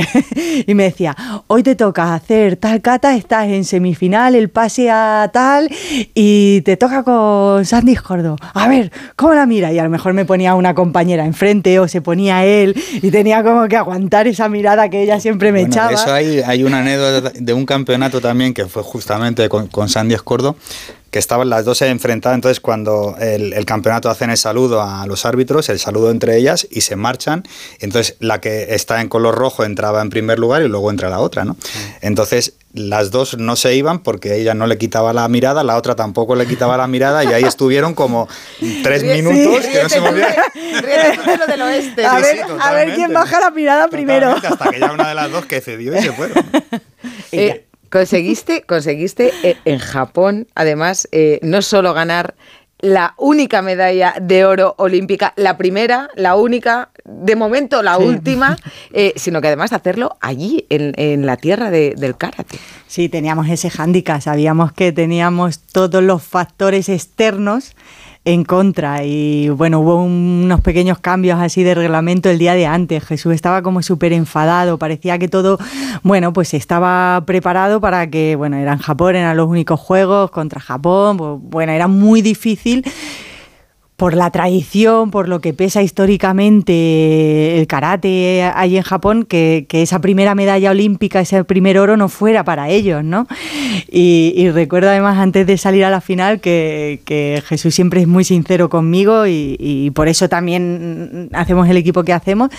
y 0.66 0.74
me 0.74 0.84
decía, 0.84 1.18
hoy 1.48 1.64
te 1.64 1.76
toca 1.76 2.14
hacer 2.14 2.56
tal 2.56 2.82
cata, 2.82 3.14
estás 3.14 3.50
en 3.50 3.66
semifinal, 3.66 4.34
el 4.34 4.50
pase 4.50 4.90
a 4.90 5.30
tal, 5.34 5.70
y 6.16 6.62
te 6.62 6.78
toca 6.78 7.04
con 7.04 7.66
Sandy 7.66 7.96
Jordo. 7.96 8.38
A 8.54 8.70
ver, 8.70 8.90
¿cómo 9.18 9.34
la 9.34 9.46
mira? 9.46 9.74
Y 9.74 9.80
a 9.80 9.84
lo 9.84 9.90
mejor 9.90 10.14
me 10.14 10.24
ponía 10.24 10.56
una 10.56 10.74
compañera 10.92 11.26
enfrente 11.26 11.80
o 11.80 11.88
se 11.88 12.02
ponía 12.02 12.44
él 12.44 12.76
y 13.02 13.12
tenía 13.12 13.44
como 13.44 13.66
que 13.70 13.78
aguantar 13.78 14.28
esa 14.28 14.50
mirada 14.50 14.90
que 14.90 15.02
ella 15.02 15.22
siempre 15.22 15.54
me 15.54 15.62
echaba. 15.62 15.96
hay, 16.14 16.64
una 16.66 16.80
anécdota 16.80 17.32
de 17.34 17.54
un 17.54 17.66
campeonato 17.66 18.20
también 18.20 18.54
que 18.54 18.66
fue 18.66 18.84
justamente 18.84 19.48
con, 19.48 19.68
con 19.68 19.88
Sandy 19.88 20.16
Escordo, 20.16 20.58
que 21.12 21.20
estaban 21.20 21.50
las 21.50 21.66
dos 21.66 21.82
enfrentadas. 21.82 22.36
Entonces, 22.36 22.62
cuando 22.62 23.16
el, 23.20 23.66
campeonato 23.66 24.10
hacen 24.10 24.30
el 24.30 24.38
saludo 24.38 24.82
a 24.82 25.06
los 25.06 25.26
árbitros, 25.26 25.70
el 25.70 25.78
saludo 25.78 26.10
entre 26.10 26.38
ellas 26.38 26.68
y 26.72 26.82
se 26.82 26.96
marchan. 26.96 27.44
Entonces, 27.80 28.16
la 28.20 28.40
que 28.40 28.74
está 28.74 29.02
en 29.02 29.10
color 29.10 29.36
rojo 29.36 29.66
entraba 29.66 30.02
en 30.02 30.10
primer 30.10 30.40
lugar 30.40 30.64
y 30.64 30.70
luego 30.70 30.90
entra 30.90 31.10
la 31.10 31.20
otra, 31.20 31.44
¿no? 31.44 31.58
Entonces, 32.00 32.54
las 32.74 33.12
dos 33.12 33.38
no 33.38 33.58
se 33.58 33.76
iban 33.76 34.00
porque 34.00 34.38
ella 34.38 34.54
no 34.54 34.66
le 34.66 34.78
quitaba 34.78 35.12
la 35.12 35.28
mirada, 35.28 35.66
la 35.66 35.76
otra 35.76 35.96
tampoco 35.96 36.36
le 36.36 36.48
quitaba 36.48 36.78
la 36.78 36.88
mirada 36.88 37.26
y 37.26 37.28
ahí 37.28 37.44
estuvieron 37.44 37.94
como 37.94 38.30
tres 38.82 39.04
minutos 39.04 39.66
que 39.66 39.84
no 39.84 39.90
se 39.90 40.00
movían. 40.00 40.32
A 42.06 42.20
ver, 42.20 42.42
a 42.60 42.74
ver 42.74 42.96
quién 42.96 43.14
baja 43.14 43.40
la 43.40 43.52
mirada 43.52 43.88
primero. 43.90 44.32
Hasta 44.32 44.70
que 44.70 44.80
ya 44.80 44.92
una 44.92 45.10
de 45.10 45.16
las 45.16 45.32
dos 45.32 45.46
que 45.46 45.60
cedió 45.62 45.98
y 45.98 46.02
se 46.02 46.12
fueron. 46.14 46.44
Eh, 47.32 47.66
conseguiste, 47.92 48.64
conseguiste 48.64 49.32
eh, 49.44 49.58
en 49.66 49.78
Japón, 49.78 50.48
además, 50.56 51.08
eh, 51.12 51.40
no 51.44 51.62
solo 51.62 51.94
ganar 51.94 52.36
la 52.80 53.14
única 53.18 53.62
medalla 53.62 54.16
de 54.20 54.46
oro 54.46 54.74
olímpica, 54.78 55.34
la 55.36 55.58
primera, 55.58 56.10
la 56.16 56.36
única, 56.36 56.90
de 57.06 57.36
momento 57.36 57.82
la 57.82 57.98
última, 57.98 58.58
eh, 58.94 59.14
sino 59.16 59.42
que 59.42 59.48
además 59.48 59.74
hacerlo 59.74 60.18
allí, 60.22 60.66
en, 60.70 61.26
la 61.26 61.38
tierra 61.38 61.70
del 61.72 62.18
karate. 62.18 62.58
Sí, 62.88 63.10
teníamos 63.10 63.50
ese 63.50 63.70
hándicap, 63.70 64.22
sabíamos 64.22 64.72
que 64.72 64.92
teníamos 64.92 65.60
todos 65.60 66.04
los 66.04 66.24
factores 66.24 66.90
externos 66.90 67.76
en 68.26 68.44
contra. 68.44 69.04
Y 69.04 69.50
bueno, 69.50 69.80
hubo 69.80 70.04
unos 70.04 70.62
pequeños 70.62 71.00
cambios 71.00 71.40
así 71.40 71.64
de 71.64 71.76
reglamento 71.76 72.30
el 72.30 72.38
día 72.38 72.54
de 72.54 72.66
antes. 72.66 73.04
Jesús 73.04 73.34
estaba 73.34 73.62
como 73.62 73.82
súper 73.82 74.14
enfadado, 74.14 74.78
parecía 74.78 75.18
que 75.18 75.28
todo, 75.28 75.58
bueno, 76.04 76.34
pues 76.34 76.54
estaba 76.54 77.24
preparado 77.26 77.82
para 77.82 78.10
que, 78.10 78.36
bueno, 78.36 78.58
eran 78.58 78.78
Japón, 78.78 79.16
eran 79.16 79.38
los 79.38 79.48
únicos 79.48 79.80
juegos 79.80 80.32
contra 80.32 80.62
Japón, 80.62 81.18
pues, 81.18 81.38
bueno, 81.42 81.72
era 81.72 81.88
muy 81.88 82.22
difícil 82.22 82.86
por 84.02 84.16
la 84.16 84.32
tradición, 84.32 85.12
por 85.12 85.30
lo 85.30 85.42
que 85.42 85.54
pesa 85.54 85.84
históricamente 85.84 87.60
el 87.60 87.68
karate 87.68 88.42
ahí 88.56 88.76
en 88.76 88.82
Japón, 88.82 89.26
que, 89.26 89.68
esa 89.70 90.02
primera 90.02 90.34
medalla 90.34 90.72
olímpica, 90.72 91.20
ese 91.20 91.44
primer 91.44 91.78
oro 91.78 91.96
no 91.98 92.10
fuera 92.10 92.44
para 92.44 92.68
ellos, 92.70 93.04
¿no? 93.04 93.28
Y, 93.92 94.50
recuerdo 94.56 94.90
además 94.90 95.20
antes 95.20 95.46
de 95.46 95.56
salir 95.56 95.86
a 95.86 95.92
la 95.92 96.02
final 96.02 96.40
que, 96.40 97.44
Jesús 97.46 97.76
siempre 97.76 98.02
es 98.02 98.08
muy 98.08 98.24
sincero 98.24 98.72
conmigo 98.72 99.28
y, 99.28 99.92
por 99.94 100.08
eso 100.08 100.28
también 100.28 101.30
hacemos 101.34 101.70
el 101.70 101.78
equipo 101.78 102.04
que 102.04 102.14
hacemos, 102.14 102.50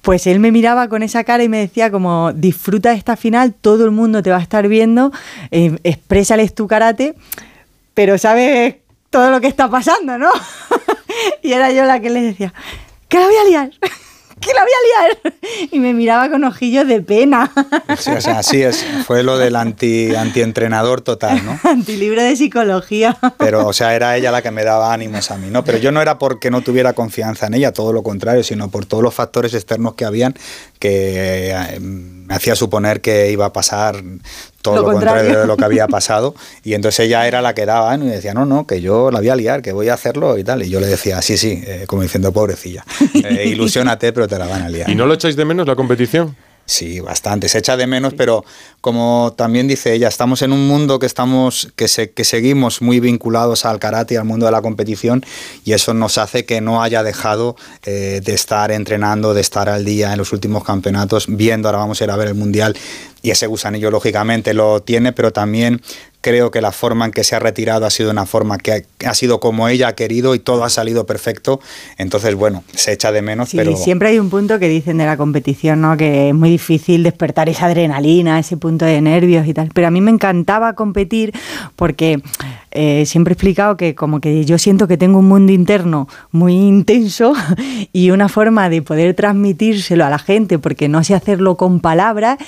pues 0.00 0.26
él 0.26 0.40
me 0.40 0.50
miraba 0.50 0.88
con 0.88 1.04
esa 1.04 1.22
cara 1.22 1.44
y 1.44 1.48
me 1.48 1.58
decía 1.58 1.92
como 1.92 2.32
disfruta 2.32 2.92
esta 2.92 3.14
final, 3.14 3.54
todo 3.54 3.84
el 3.84 3.92
mundo 3.92 4.20
te 4.20 4.30
va 4.30 4.38
a 4.38 4.42
estar 4.42 4.66
viendo, 4.66 5.12
eh, 5.52 5.78
exprésales 5.84 6.56
tu 6.56 6.66
karate, 6.66 7.14
pero 7.94 8.18
sabes 8.18 8.82
todo 9.12 9.30
lo 9.30 9.40
que 9.40 9.46
está 9.46 9.68
pasando, 9.68 10.18
¿no? 10.18 10.30
y 11.42 11.52
era 11.52 11.70
yo 11.70 11.84
la 11.84 12.00
que 12.00 12.10
le 12.10 12.22
decía, 12.22 12.52
que 13.08 13.18
la 13.18 13.26
voy 13.26 13.36
a 13.36 13.44
liar, 13.44 13.70
que 14.40 14.54
la 14.54 14.62
voy 14.62 14.70
a 14.72 15.06
liar. 15.06 15.34
Y 15.70 15.78
me 15.80 15.92
miraba 15.92 16.30
con 16.30 16.42
ojillos 16.44 16.88
de 16.88 17.02
pena. 17.02 17.52
Sí, 17.98 18.10
o 18.10 18.20
sea, 18.22 18.38
así 18.38 18.62
es, 18.62 18.84
fue 19.06 19.22
lo 19.22 19.36
del 19.36 19.54
anti, 19.54 20.14
antientrenador 20.14 21.02
total, 21.02 21.44
¿no? 21.44 21.60
Antilibro 21.70 22.22
de 22.22 22.34
psicología. 22.36 23.18
Pero, 23.36 23.66
o 23.66 23.72
sea, 23.74 23.94
era 23.94 24.16
ella 24.16 24.32
la 24.32 24.40
que 24.40 24.50
me 24.50 24.64
daba 24.64 24.94
ánimos 24.94 25.30
a 25.30 25.36
mí, 25.36 25.48
¿no? 25.50 25.62
Pero 25.62 25.76
yo 25.76 25.92
no 25.92 26.00
era 26.00 26.18
porque 26.18 26.50
no 26.50 26.62
tuviera 26.62 26.94
confianza 26.94 27.46
en 27.46 27.54
ella, 27.54 27.72
todo 27.72 27.92
lo 27.92 28.02
contrario, 28.02 28.42
sino 28.42 28.70
por 28.70 28.86
todos 28.86 29.02
los 29.02 29.12
factores 29.12 29.52
externos 29.52 29.94
que 29.94 30.06
habían 30.06 30.34
que 30.78 31.50
eh, 31.52 31.80
me 31.80 32.34
hacía 32.34 32.56
suponer 32.56 33.02
que 33.02 33.30
iba 33.30 33.44
a 33.44 33.52
pasar 33.52 34.02
todo 34.62 34.76
lo, 34.76 34.84
contrario. 34.84 35.40
de 35.40 35.46
lo 35.46 35.56
que 35.56 35.64
había 35.64 35.88
pasado. 35.88 36.34
Y 36.64 36.74
entonces 36.74 37.06
ella 37.06 37.26
era 37.26 37.42
la 37.42 37.54
que 37.54 37.66
daba 37.66 37.94
y 37.96 38.06
decía, 38.06 38.32
no, 38.32 38.46
no, 38.46 38.66
que 38.66 38.80
yo 38.80 39.10
la 39.10 39.18
voy 39.18 39.28
a 39.28 39.36
liar, 39.36 39.60
que 39.60 39.72
voy 39.72 39.88
a 39.88 39.94
hacerlo 39.94 40.38
y 40.38 40.44
tal. 40.44 40.62
Y 40.62 40.70
yo 40.70 40.80
le 40.80 40.86
decía, 40.86 41.20
sí, 41.20 41.36
sí, 41.36 41.62
eh, 41.66 41.84
como 41.86 42.02
diciendo, 42.02 42.32
pobrecilla, 42.32 42.84
eh, 43.14 43.46
ilusionate, 43.46 44.12
pero 44.12 44.28
te 44.28 44.38
la 44.38 44.46
van 44.46 44.62
a 44.62 44.68
liar. 44.68 44.88
¿Y 44.88 44.94
no 44.94 45.04
lo 45.04 45.14
echáis 45.14 45.36
de 45.36 45.44
menos 45.44 45.66
la 45.66 45.76
competición? 45.76 46.34
Sí, 46.64 47.00
bastante. 47.00 47.48
Se 47.48 47.58
echa 47.58 47.76
de 47.76 47.86
menos, 47.86 48.14
pero 48.14 48.44
como 48.80 49.34
también 49.36 49.66
dice 49.66 49.92
ella, 49.92 50.08
estamos 50.08 50.42
en 50.42 50.52
un 50.52 50.66
mundo 50.68 50.98
que 50.98 51.06
estamos, 51.06 51.72
que, 51.76 51.88
se, 51.88 52.12
que 52.12 52.24
seguimos 52.24 52.80
muy 52.80 53.00
vinculados 53.00 53.64
al 53.64 53.78
karate 53.78 54.14
y 54.14 54.16
al 54.16 54.24
mundo 54.24 54.46
de 54.46 54.52
la 54.52 54.62
competición, 54.62 55.24
y 55.64 55.72
eso 55.72 55.92
nos 55.92 56.18
hace 56.18 56.44
que 56.44 56.60
no 56.60 56.82
haya 56.82 57.02
dejado 57.02 57.56
eh, 57.84 58.20
de 58.24 58.34
estar 58.34 58.70
entrenando, 58.70 59.34
de 59.34 59.40
estar 59.40 59.68
al 59.68 59.84
día 59.84 60.12
en 60.12 60.18
los 60.18 60.32
últimos 60.32 60.64
campeonatos, 60.64 61.26
viendo, 61.28 61.68
ahora 61.68 61.78
vamos 61.78 62.00
a 62.00 62.04
ir 62.04 62.10
a 62.10 62.16
ver 62.16 62.28
el 62.28 62.34
mundial, 62.34 62.76
y 63.22 63.30
ese 63.30 63.46
gusanillo 63.46 63.90
lógicamente 63.90 64.54
lo 64.54 64.82
tiene, 64.82 65.12
pero 65.12 65.32
también 65.32 65.82
creo 66.22 66.50
que 66.50 66.62
la 66.62 66.72
forma 66.72 67.04
en 67.04 67.10
que 67.10 67.24
se 67.24 67.34
ha 67.34 67.38
retirado 67.38 67.84
ha 67.84 67.90
sido 67.90 68.10
una 68.10 68.24
forma 68.24 68.56
que 68.56 68.86
ha, 69.04 69.14
sido 69.14 69.40
como 69.40 69.68
ella 69.68 69.88
ha 69.88 69.92
querido 69.94 70.34
y 70.34 70.38
todo 70.38 70.64
ha 70.64 70.70
salido 70.70 71.04
perfecto. 71.04 71.60
Entonces, 71.98 72.34
bueno, 72.34 72.64
se 72.74 72.92
echa 72.92 73.12
de 73.12 73.20
menos, 73.20 73.50
sí, 73.50 73.58
pero... 73.58 73.76
siempre 73.76 74.08
hay 74.08 74.18
un 74.18 74.30
punto 74.30 74.58
que 74.58 74.68
dicen 74.68 74.96
de 74.98 75.04
la 75.04 75.16
competición, 75.16 75.80
¿no? 75.82 75.96
Que 75.96 76.28
es 76.28 76.34
muy 76.34 76.48
difícil 76.48 77.02
despertar 77.02 77.48
esa 77.48 77.66
adrenalina, 77.66 78.38
ese 78.38 78.56
punto 78.56 78.86
de 78.86 79.00
nervios 79.00 79.46
y 79.46 79.52
tal. 79.52 79.70
Pero 79.74 79.88
a 79.88 79.90
mí 79.90 80.00
me 80.00 80.12
encantaba 80.12 80.74
competir 80.74 81.32
porque 81.76 82.22
eh, 82.74 83.04
siempre 83.06 83.32
he 83.32 83.34
explicado 83.34 83.76
que 83.76 83.94
como 83.94 84.20
que 84.20 84.44
yo 84.44 84.58
siento 84.58 84.88
que 84.88 84.96
tengo 84.96 85.18
un 85.18 85.28
mundo 85.28 85.52
interno 85.52 86.08
muy 86.30 86.54
intenso 86.54 87.34
y 87.92 88.10
una 88.10 88.28
forma 88.28 88.68
de 88.68 88.80
poder 88.82 89.14
transmitírselo 89.14 90.04
a 90.04 90.10
la 90.10 90.18
gente, 90.18 90.58
porque 90.58 90.88
no 90.88 91.04
sé 91.04 91.14
hacerlo 91.14 91.56
con 91.56 91.80
palabras, 91.80 92.38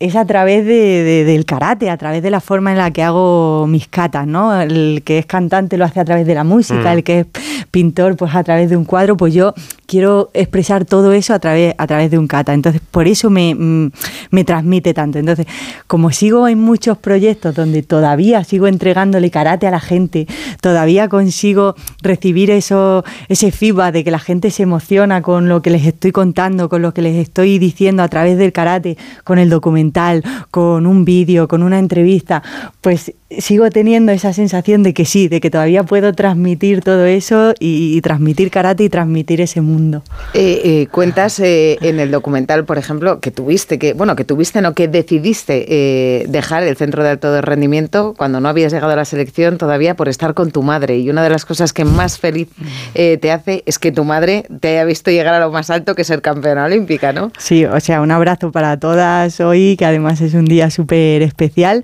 es 0.00 0.16
a 0.16 0.24
través 0.24 0.64
de, 0.64 1.24
del 1.24 1.44
karate, 1.44 1.90
a 1.90 1.98
través 1.98 2.22
de 2.22 2.30
la 2.30 2.40
forma 2.40 2.72
en 2.72 2.78
la 2.78 2.90
que 2.92 3.02
hago 3.02 3.66
mis 3.68 3.86
catas, 3.86 4.26
¿no? 4.26 4.58
El 4.58 5.02
que 5.04 5.18
es 5.18 5.26
cantante 5.26 5.76
lo 5.76 5.84
hace 5.84 6.00
a 6.00 6.04
través 6.04 6.26
de 6.26 6.34
la 6.34 6.44
música, 6.44 6.94
mm. 6.94 6.96
el 6.96 7.04
que 7.04 7.20
es 7.20 7.26
pintor 7.70 8.16
pues 8.16 8.34
a 8.34 8.42
través 8.42 8.70
de 8.70 8.76
un 8.76 8.84
cuadro, 8.84 9.16
pues 9.16 9.34
yo 9.34 9.54
quiero 9.86 10.30
expresar 10.34 10.84
todo 10.84 11.12
eso 11.12 11.34
a 11.34 11.38
través, 11.38 11.74
a 11.78 11.86
través 11.86 12.10
de 12.10 12.18
un 12.18 12.26
kata. 12.26 12.54
Entonces, 12.54 12.80
por 12.90 13.08
eso 13.08 13.30
me, 13.30 13.54
mm, 13.54 13.90
me 14.30 14.44
transmite 14.44 14.94
tanto. 14.94 15.18
Entonces, 15.18 15.46
como 15.86 16.10
sigo 16.10 16.48
en 16.48 16.58
muchos 16.60 16.98
proyectos 16.98 17.54
donde 17.54 17.82
todavía 17.82 18.44
sigo 18.44 18.66
entregándole 18.66 19.30
karate 19.30 19.66
a 19.66 19.70
la 19.70 19.80
gente, 19.80 20.26
todavía 20.60 21.08
consigo 21.08 21.74
recibir 22.02 22.50
eso, 22.50 23.04
ese 23.28 23.50
feedback 23.52 23.92
de 23.92 24.04
que 24.04 24.10
la 24.10 24.18
gente 24.18 24.50
se 24.50 24.62
emociona 24.62 25.22
con 25.22 25.48
lo 25.48 25.62
que 25.62 25.70
les 25.70 25.86
estoy 25.86 26.12
contando, 26.12 26.68
con 26.68 26.82
lo 26.82 26.94
que 26.94 27.02
les 27.02 27.16
estoy 27.16 27.58
diciendo 27.58 28.02
a 28.02 28.08
través 28.08 28.38
del 28.38 28.52
karate, 28.52 28.96
con 29.24 29.38
el 29.38 29.50
documental, 29.50 30.22
con 30.50 30.86
un 30.86 31.04
vídeo, 31.04 31.48
con 31.48 31.62
una 31.62 31.78
entrevista, 31.78 32.42
pues 32.80 33.12
sigo 33.40 33.70
teniendo 33.70 34.12
esa 34.12 34.32
sensación 34.32 34.82
de 34.82 34.94
que 34.94 35.04
sí, 35.04 35.28
de 35.28 35.40
que 35.40 35.50
todavía 35.50 35.82
puedo 35.82 36.12
transmitir 36.12 36.82
todo 36.82 37.04
eso 37.06 37.54
y, 37.58 38.00
transmitir 38.02 38.50
karate 38.50 38.84
y 38.84 38.88
transmitir 38.88 39.40
ese 39.40 39.60
mundo. 39.60 40.02
Eh, 40.34 40.60
eh, 40.64 40.86
cuentas 40.90 41.40
eh, 41.40 41.78
en 41.80 42.00
el 42.00 42.10
documental, 42.10 42.64
por 42.64 42.76
ejemplo, 42.76 43.20
que 43.20 43.30
tuviste, 43.30 43.78
que 43.78 43.94
bueno, 43.94 44.16
que 44.16 44.24
tuviste, 44.24 44.60
no, 44.60 44.74
que 44.74 44.88
decidiste 44.88 46.24
dejar 46.28 46.62
el 46.64 46.76
centro 46.76 47.02
de 47.02 47.10
alto 47.10 47.40
rendimiento 47.40 48.14
cuando 48.16 48.40
no 48.40 48.48
habías 48.48 48.72
llegado 48.72 48.92
a 48.92 48.96
la 48.96 49.04
selección 49.04 49.58
todavía 49.58 49.94
por 49.94 50.08
estar 50.08 50.34
con 50.34 50.50
tu 50.50 50.62
madre. 50.62 50.98
Y 50.98 51.10
una 51.10 51.22
de 51.22 51.30
las 51.30 51.44
cosas 51.44 51.72
que 51.72 51.84
más 51.84 52.18
feliz 52.18 52.48
te 52.94 53.32
hace 53.32 53.62
es 53.66 53.78
que 53.78 53.92
tu 53.92 54.04
madre 54.04 54.46
te 54.60 54.68
haya 54.68 54.84
visto 54.84 55.10
llegar 55.10 55.34
a 55.34 55.40
lo 55.40 55.50
más 55.50 55.70
alto 55.70 55.94
que 55.94 56.04
ser 56.04 56.20
campeona 56.20 56.64
olímpica, 56.64 57.12
¿no? 57.12 57.32
Sí, 57.38 57.64
o 57.64 57.80
sea, 57.80 58.00
un 58.00 58.10
abrazo 58.10 58.52
para 58.52 58.78
todas 58.78 59.40
hoy, 59.40 59.76
que 59.76 59.84
además 59.84 60.20
es 60.20 60.34
un 60.34 60.44
día 60.44 60.70
súper 60.70 61.22
especial. 61.22 61.82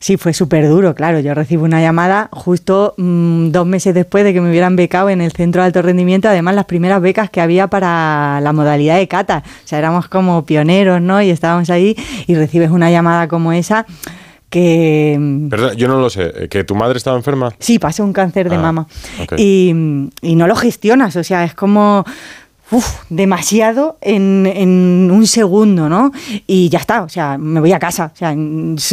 Sí, 0.00 0.16
fue 0.16 0.34
súper 0.34 0.68
duro 0.68 0.83
claro. 0.92 1.20
Yo 1.20 1.34
recibo 1.34 1.64
una 1.64 1.80
llamada 1.80 2.28
justo 2.32 2.94
mm, 2.98 3.50
dos 3.50 3.64
meses 3.64 3.94
después 3.94 4.24
de 4.24 4.34
que 4.34 4.40
me 4.40 4.50
hubieran 4.50 4.74
becado 4.74 5.08
en 5.08 5.20
el 5.20 5.30
centro 5.30 5.62
de 5.62 5.66
alto 5.66 5.82
rendimiento, 5.82 6.28
además 6.28 6.56
las 6.56 6.64
primeras 6.64 7.00
becas 7.00 7.30
que 7.30 7.40
había 7.40 7.68
para 7.68 8.40
la 8.40 8.52
modalidad 8.52 8.96
de 8.96 9.06
cata. 9.06 9.44
O 9.46 9.68
sea, 9.68 9.78
éramos 9.78 10.08
como 10.08 10.44
pioneros, 10.44 11.00
¿no? 11.00 11.22
Y 11.22 11.30
estábamos 11.30 11.70
ahí 11.70 11.96
y 12.26 12.34
recibes 12.34 12.70
una 12.70 12.90
llamada 12.90 13.28
como 13.28 13.52
esa 13.52 13.86
que... 14.50 15.16
Mm, 15.18 15.48
Perdón, 15.48 15.76
yo 15.76 15.88
no 15.88 16.00
lo 16.00 16.10
sé, 16.10 16.48
¿que 16.48 16.64
tu 16.64 16.74
madre 16.74 16.98
estaba 16.98 17.16
enferma? 17.16 17.52
Sí, 17.58 17.78
pasó 17.78 18.04
un 18.04 18.12
cáncer 18.12 18.48
de 18.48 18.56
ah, 18.56 18.60
mama. 18.60 18.86
Y, 19.36 19.74
y, 20.22 20.34
no 20.36 20.46
lo 20.46 20.54
gestionas, 20.54 21.16
o 21.16 21.24
sea, 21.24 21.44
es 21.44 21.54
como 21.54 22.04
demasiado 23.08 23.98
en, 24.00 25.10
un 25.10 25.26
segundo, 25.26 25.88
¿no? 25.88 26.12
Y 26.46 26.68
ya 26.68 26.78
está, 26.78 27.02
o 27.02 27.08
sea, 27.08 27.38
me 27.38 27.60
voy 27.60 27.72
a 27.72 27.78
casa. 27.78 28.10
O 28.14 28.16
sea, 28.16 28.34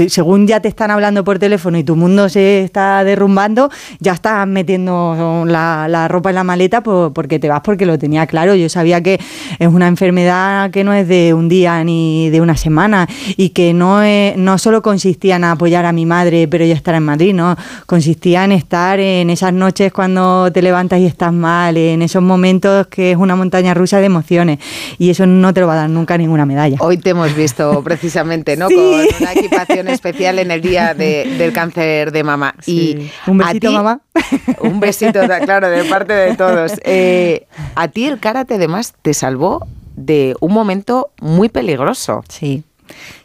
según 0.09 0.47
ya 0.47 0.59
te 0.59 0.67
están 0.67 0.91
hablando 0.91 1.23
por 1.23 1.39
teléfono 1.39 1.77
y 1.77 1.83
tu 1.83 1.95
mundo 1.95 2.29
se 2.29 2.63
está 2.63 3.03
derrumbando, 3.03 3.69
ya 3.99 4.13
estás 4.13 4.45
metiendo 4.47 5.45
la, 5.47 6.07
ropa 6.09 6.29
en 6.29 6.35
la 6.35 6.43
maleta 6.43 6.81
porque 6.81 7.39
te 7.39 7.47
vas 7.47 7.61
porque 7.61 7.85
lo 7.85 7.97
tenía 7.97 8.27
claro. 8.27 8.55
Yo 8.55 8.69
sabía 8.69 9.01
que 9.01 9.19
es 9.59 9.67
una 9.67 9.87
enfermedad 9.87 10.71
que 10.71 10.83
no 10.83 10.93
es 10.93 11.07
de 11.07 11.33
un 11.33 11.47
día 11.49 11.83
ni 11.83 12.29
de 12.29 12.41
una 12.41 12.57
semana 12.57 13.07
y 13.37 13.49
que 13.49 13.73
no, 13.73 14.01
no 14.35 14.57
solo 14.57 14.81
consistía 14.81 15.37
en 15.37 15.45
apoyar 15.45 15.85
a 15.85 15.91
mi 15.91 16.05
madre, 16.05 16.47
pero 16.47 16.65
ya 16.65 16.75
estar 16.75 16.95
en 16.95 17.03
Madrid, 17.03 17.33
¿no? 17.33 17.55
Consistía 17.85 18.43
en 18.43 18.51
estar 18.51 18.99
en 18.99 19.29
esas 19.29 19.53
noches 19.53 19.93
cuando 19.93 20.51
te 20.51 20.61
levantas 20.61 20.99
y 20.99 21.05
estás 21.05 21.33
mal, 21.33 21.77
en 21.77 22.01
esos 22.01 22.21
momentos 22.21 22.87
que 22.87 23.11
es 23.11 23.17
una 23.17 23.35
montaña 23.35 23.61
rusa 23.74 24.00
de 24.00 24.06
emociones 24.06 24.60
y 24.98 25.10
eso 25.10 25.25
no 25.25 25.53
te 25.53 25.62
lo 25.62 25.68
va 25.68 25.74
a 25.74 25.77
dar 25.77 25.89
nunca 25.89 26.18
ninguna 26.18 26.46
medalla. 26.46 26.77
Hoy 26.80 26.98
te 26.98 27.12
hemos 27.12 27.36
visto 27.36 27.82
precisamente, 27.84 28.58
¿no? 28.58 28.68
Con 28.68 28.77
una 28.77 29.34
equipación 29.34 29.88
especial 29.88 30.39
en 30.39 30.51
el 30.51 30.62
día 30.62 30.94
del 30.94 31.53
cáncer 31.53 32.12
de 32.12 32.24
mama. 32.24 32.56
Y 32.65 33.10
un 33.27 33.38
besito, 33.38 33.72
mamá. 33.72 34.01
Un 34.62 34.80
besito, 34.80 35.20
claro, 35.44 35.70
de 35.70 35.84
parte 35.86 36.13
de 36.13 36.36
todos. 36.36 36.74
Eh, 36.84 37.48
a 37.75 37.88
ti 37.88 38.06
el 38.06 38.20
karate 38.20 38.56
además 38.56 38.94
te 39.01 39.13
salvó 39.13 39.65
de 39.96 40.36
un 40.39 40.53
momento 40.53 41.12
muy 41.20 41.50
peligroso. 41.50 42.24
Sí. 42.27 42.63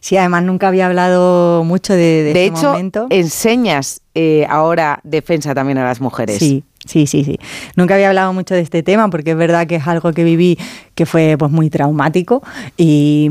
Sí, 0.01 0.17
además 0.17 0.45
nunca 0.45 0.69
había 0.69 0.87
hablado 0.87 1.65
mucho 1.65 1.93
de, 1.93 2.23
de, 2.23 2.33
de 2.33 2.45
hecho, 2.47 2.77
enseñas 3.11 4.01
eh, 4.15 4.47
ahora 4.49 5.01
defensa 5.03 5.55
también 5.55 5.79
a 5.79 5.85
las 5.85 6.01
mujeres. 6.01 6.39
Sí, 6.39 6.65
Sí, 6.87 7.07
sí, 7.07 7.25
sí. 7.25 7.39
Nunca 7.77 7.95
había 7.95 8.09
hablado 8.09 8.33
mucho 8.33 8.55
de 8.55 8.61
este 8.61 8.83
tema 8.83 9.11
porque 9.11 9.33
es 9.33 9.37
verdad 9.37 9.67
que 9.67 9.77
es 9.77 9.87
algo 9.87 10.13
que 10.13 10.25
viví 10.25 10.59
que 10.97 11.05
fue 11.05 11.37
pues 11.39 11.53
muy 11.53 11.69
traumático 11.69 12.43
y, 12.77 13.29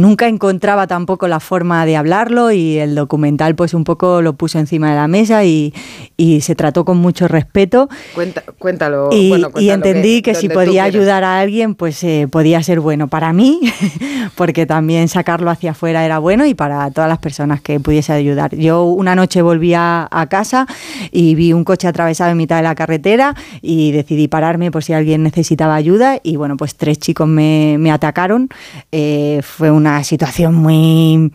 nunca 0.00 0.28
encontraba 0.28 0.86
tampoco 0.86 1.26
la 1.26 1.40
forma 1.40 1.86
de 1.86 1.96
hablarlo 1.96 2.50
y 2.50 2.78
el 2.78 2.94
documental 2.94 3.54
pues 3.54 3.74
un 3.74 3.84
poco 3.84 4.20
lo 4.20 4.34
puso 4.34 4.58
encima 4.58 4.90
de 4.90 4.96
la 4.96 5.08
mesa 5.08 5.44
y, 5.44 5.72
se 6.40 6.54
trató 6.54 6.84
con 6.84 6.98
mucho 6.98 7.28
respeto. 7.28 7.88
cuéntalo. 8.58 9.10
Y, 9.12 9.32
y 9.58 9.70
entendí 9.70 10.22
que, 10.22 10.34
si 10.34 10.48
podía 10.48 10.84
ayudar 10.84 11.22
a 11.22 11.38
alguien 11.38 11.74
pues 11.74 12.02
eh, 12.02 12.26
podía 12.30 12.62
ser 12.62 12.80
bueno 12.80 13.06
para 13.06 13.32
mí 13.32 13.60
porque 14.34 14.66
también 14.66 15.08
sacarlo 15.08 15.50
hacia 15.50 15.70
afuera 15.70 16.04
era 16.04 16.18
bueno 16.18 16.44
y 16.46 16.54
para 16.54 16.90
todas 16.90 17.08
las 17.08 17.18
personas 17.18 17.60
que 17.60 17.78
pudiese 17.78 18.12
ayudar. 18.12 18.54
Yo 18.56 18.82
una 18.84 19.14
noche 19.14 19.42
volví 19.42 19.74
a, 19.74 20.08
a 20.10 20.26
casa 20.26 20.66
y 21.12 21.36
vi 21.36 21.52
un 21.52 21.62
coche 21.62 21.86
atravesado 21.86 22.32
en 22.32 22.36
mitad 22.36 22.56
de 22.56 22.62
la 22.64 22.74
carretera 22.74 22.85
y 23.62 23.92
decidí 23.92 24.28
pararme 24.28 24.70
por 24.70 24.84
si 24.84 24.92
alguien 24.92 25.22
necesitaba 25.22 25.74
ayuda 25.74 26.20
y 26.22 26.36
bueno 26.36 26.56
pues 26.56 26.74
tres 26.76 26.98
chicos 26.98 27.28
me, 27.28 27.90
atacaron. 27.90 28.48
Eh, 28.92 29.40
fue 29.42 29.70
una 29.70 30.02
situación 30.04 30.54
muy... 30.54 31.32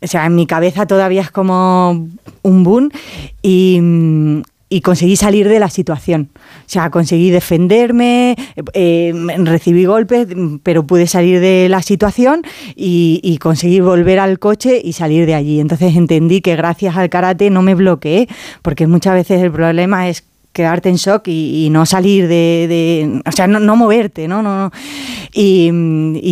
O 0.00 0.06
sea, 0.06 0.26
en 0.26 0.36
mi 0.36 0.46
cabeza 0.46 0.86
todavía 0.86 1.22
es 1.22 1.30
como 1.30 2.06
un 2.42 2.64
boom 2.64 2.90
y, 3.42 3.80
conseguí 4.82 5.16
salir 5.16 5.48
de 5.48 5.58
la 5.58 5.70
situación. 5.70 6.30
O 6.36 6.68
sea, 6.70 6.90
conseguí 6.90 7.30
defenderme, 7.30 8.36
eh, 8.74 9.12
recibí 9.38 9.86
golpes, 9.86 10.28
pero 10.62 10.86
pude 10.86 11.08
salir 11.08 11.40
de 11.40 11.68
la 11.68 11.82
situación 11.82 12.42
y, 12.76 13.20
y, 13.24 13.38
conseguí 13.38 13.80
volver 13.80 14.20
al 14.20 14.38
coche 14.38 14.80
y 14.82 14.92
salir 14.92 15.26
de 15.26 15.34
allí. 15.34 15.58
Entonces 15.58 15.96
entendí 15.96 16.42
que 16.42 16.54
gracias 16.54 16.96
al 16.96 17.10
karate 17.10 17.50
no 17.50 17.62
me 17.62 17.74
bloqueé, 17.74 18.28
porque 18.62 18.86
muchas 18.86 19.14
veces 19.14 19.42
el 19.42 19.50
problema 19.50 20.08
es 20.08 20.27
quedarte 20.52 20.88
en 20.88 20.96
shock 20.96 21.28
y, 21.28 21.68
no 21.70 21.86
salir 21.86 22.28
de, 22.28 23.22
o 23.24 23.32
sea, 23.32 23.46
no, 23.46 23.76
moverte, 23.76 24.28
¿no? 24.28 24.42
no, 24.42 24.70
Y, 25.32 25.68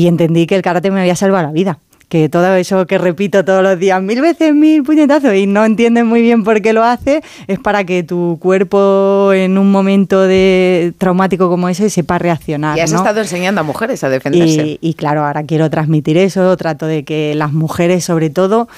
entendí 0.06 0.46
que 0.46 0.56
el 0.56 0.62
karate 0.62 0.90
me 0.90 1.00
había 1.00 1.16
salvado 1.16 1.46
la 1.46 1.52
vida. 1.52 1.78
Que 2.08 2.28
todo 2.28 2.54
eso 2.54 2.87
que 2.87 2.99
repito 2.99 3.44
todos 3.44 3.64
los 3.64 3.80
días, 3.80 4.00
mil 4.00 4.20
veces, 4.20 4.54
mil 4.54 4.85
puñetazos, 4.85 5.35
y 5.35 5.49
no 5.49 5.64
entiendes 5.64 6.04
muy 6.04 6.23
bien 6.23 6.44
por 6.44 6.62
qué 6.62 6.73
lo 6.73 6.85
hace, 6.85 7.20
es 7.49 7.58
para 7.58 7.82
que 7.82 8.04
tu 8.04 8.38
cuerpo 8.40 9.32
en 9.32 9.58
un 9.58 9.73
momento 9.73 10.23
de 10.23 10.94
traumático 10.99 11.49
como 11.49 11.68
ese 11.68 11.90
sepa 11.90 12.18
reaccionar. 12.18 12.78
Y 12.78 12.80
has 12.80 12.92
estado 12.92 13.20
enseñando 13.20 13.61
a 13.61 13.64
mujeres 13.64 14.04
a 14.04 14.08
defenderse. 14.08 14.78
y 14.80 14.94
claro, 14.94 15.26
ahora 15.26 15.42
quiero 15.42 15.68
transmitir 15.68 16.16
eso, 16.16 16.56
trato 16.56 16.87
de 16.87 17.04
que 17.04 17.35
las 17.35 17.52
mujeres 17.52 18.04
sobre 18.04 18.30
todo 18.30 18.68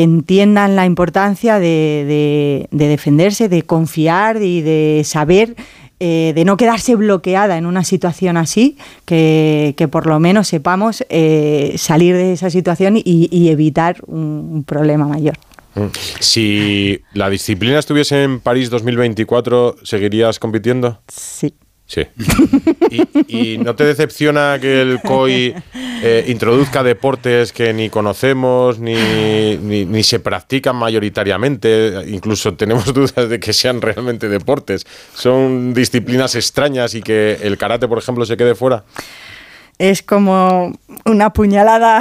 entiendan 0.00 0.76
la 0.76 0.86
importancia 0.86 1.58
de, 1.58 2.68
defenderse, 2.70 3.48
de 3.48 3.62
confiar 3.62 4.42
y 4.42 4.62
de 4.62 5.02
saber 5.04 5.54
eh, 6.00 6.32
de 6.34 6.44
no 6.44 6.56
quedarse 6.56 6.96
bloqueada 6.96 7.58
en 7.58 7.66
una 7.66 7.84
situación 7.84 8.36
así, 8.36 8.76
que, 9.04 9.88
por 9.90 10.06
lo 10.06 10.18
menos 10.18 10.48
sepamos 10.48 11.04
eh, 11.10 11.74
salir 11.76 12.16
de 12.16 12.32
esa 12.32 12.50
situación 12.50 12.94
y, 12.96 13.48
evitar 13.48 13.98
un, 14.06 14.64
problema 14.66 15.06
mayor. 15.06 15.36
Mm. 15.74 15.86
Si 16.18 17.00
la 17.12 17.30
disciplina 17.30 17.78
estuviese 17.78 18.24
en 18.24 18.40
París 18.40 18.70
2024, 18.70 19.76
¿seguirías 19.84 20.38
compitiendo? 20.38 21.00
Sí. 21.08 21.54
Sí. 21.92 22.06
¿Y, 23.28 23.58
no 23.58 23.76
te 23.76 23.84
decepciona 23.84 24.56
que 24.58 24.80
el 24.80 25.00
COI 25.02 25.54
eh, 25.74 26.24
introduzca 26.28 26.82
deportes 26.82 27.52
que 27.52 27.74
ni 27.74 27.90
conocemos 27.90 28.78
ni, 28.78 28.94
ni, 29.58 30.02
se 30.02 30.18
practican 30.18 30.74
mayoritariamente? 30.76 32.04
Incluso 32.06 32.54
tenemos 32.54 32.86
dudas 32.94 33.28
de 33.28 33.38
que 33.38 33.52
sean 33.52 33.82
realmente 33.82 34.30
deportes. 34.30 34.86
¿Son 35.14 35.74
disciplinas 35.74 36.34
extrañas 36.34 36.94
y 36.94 37.02
que 37.02 37.38
el 37.42 37.58
karate, 37.58 37.86
por 37.86 37.98
ejemplo, 37.98 38.24
se 38.24 38.38
quede 38.38 38.54
fuera? 38.54 38.84
Es 39.76 40.02
como 40.02 40.72
una 41.04 41.34
puñalada. 41.34 42.00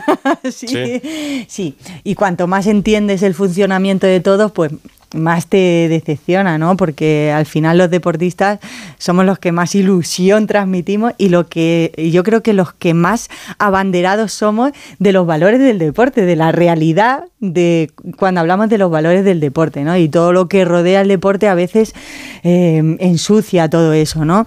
sí, 0.52 1.46
sí. 1.48 1.78
Y 2.04 2.14
cuanto 2.14 2.46
más 2.46 2.66
entiendes 2.66 3.22
el 3.22 3.32
funcionamiento 3.32 4.06
de 4.06 4.20
todo, 4.20 4.52
pues 4.52 4.72
más 5.14 5.46
te 5.46 5.88
decepciona, 5.88 6.58
¿no? 6.58 6.76
Porque 6.76 7.32
al 7.34 7.46
final 7.46 7.78
los 7.78 7.90
deportistas 7.90 8.60
somos 8.98 9.24
los 9.24 9.38
que 9.38 9.52
más 9.52 9.74
ilusión 9.74 10.46
transmitimos 10.46 11.12
y 11.18 11.30
lo 11.30 11.48
que 11.48 11.92
yo 12.12 12.22
creo 12.22 12.42
que 12.42 12.52
los 12.52 12.72
que 12.72 12.94
más 12.94 13.28
abanderados 13.58 14.32
somos 14.32 14.72
de 14.98 15.12
los 15.12 15.26
valores 15.26 15.60
del 15.60 15.78
deporte, 15.78 16.22
de 16.22 16.36
la 16.36 16.52
realidad 16.52 17.24
de 17.40 17.90
cuando 18.18 18.40
hablamos 18.40 18.68
de 18.68 18.78
los 18.78 18.90
valores 18.90 19.24
del 19.24 19.40
deporte, 19.40 19.82
¿no? 19.82 19.96
Y 19.96 20.08
todo 20.08 20.32
lo 20.32 20.48
que 20.48 20.64
rodea 20.64 21.00
el 21.00 21.08
deporte 21.08 21.48
a 21.48 21.54
veces 21.54 21.94
eh, 22.42 22.96
ensucia 23.00 23.68
todo 23.68 23.92
eso, 23.92 24.24
¿no? 24.24 24.44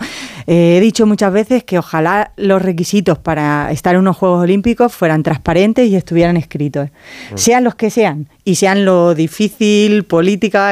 Eh, 0.47 0.77
he 0.77 0.81
dicho 0.81 1.05
muchas 1.05 1.33
veces 1.33 1.63
que 1.63 1.79
ojalá 1.79 2.31
los 2.37 2.61
requisitos 2.61 3.17
para 3.17 3.71
estar 3.71 3.95
en 3.95 4.01
unos 4.01 4.17
Juegos 4.17 4.43
Olímpicos 4.43 4.93
fueran 4.93 5.23
transparentes 5.23 5.89
y 5.89 5.95
estuvieran 5.95 6.37
escritos, 6.37 6.89
mm. 6.89 7.37
sean 7.37 7.63
los 7.63 7.75
que 7.75 7.89
sean 7.89 8.27
y 8.45 8.55
sean 8.55 8.85
lo 8.85 9.15
difícil, 9.15 10.03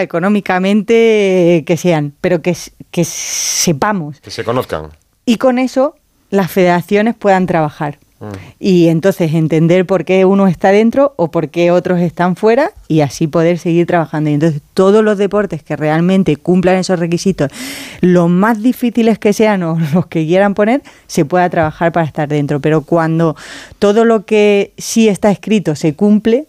económicamente, 0.02 1.64
que 1.66 1.78
sean, 1.78 2.14
pero 2.22 2.42
que, 2.42 2.56
que 2.92 3.04
sepamos. 3.04 4.20
Que 4.20 4.32
se 4.32 4.44
conozcan. 4.44 4.90
y 5.26 5.38
con 5.38 5.60
eso 5.60 5.96
las 6.30 6.50
federaciones 6.50 7.16
puedan 7.16 7.46
trabajar. 7.46 8.00
Mm. 8.22 8.26
Y 8.60 8.88
entonces 8.88 9.34
entender 9.34 9.86
por 9.86 10.06
qué 10.06 10.26
uno 10.26 10.48
está 10.48 10.72
dentro 10.72 11.14
o 11.18 11.32
por 11.32 11.50
qué 11.50 11.72
otros 11.72 12.00
están 12.00 12.36
fuera 12.36 12.72
y 12.88 13.02
así 13.02 13.28
poder 13.28 13.58
seguir 13.58 13.88
trabajando. 13.88 14.30
Y 14.30 14.34
entonces 14.34 14.62
todos 14.74 15.04
los 15.04 15.18
deportes 15.18 15.64
que 15.64 15.76
realmente 15.76 16.38
cumplan 16.38 16.78
esos 16.78 17.00
requisitos, 17.00 17.52
los 18.00 18.30
más 18.30 18.62
difíciles 18.62 19.20
que 19.20 19.34
sean 19.34 19.64
o 19.64 19.78
los 19.94 20.06
que 20.06 20.26
quieran 20.26 20.54
poner, 20.54 20.82
se 21.08 21.26
pueda 21.26 21.50
trabajar 21.50 21.92
para 21.92 22.06
estar 22.06 22.30
dentro. 22.30 22.60
Pero 22.60 22.82
cuando 22.82 23.36
todo 23.80 24.06
lo 24.06 24.26
que 24.26 24.74
sí 24.78 25.10
está 25.10 25.32
escrito 25.32 25.76
se 25.76 25.96
cumple, 25.96 26.46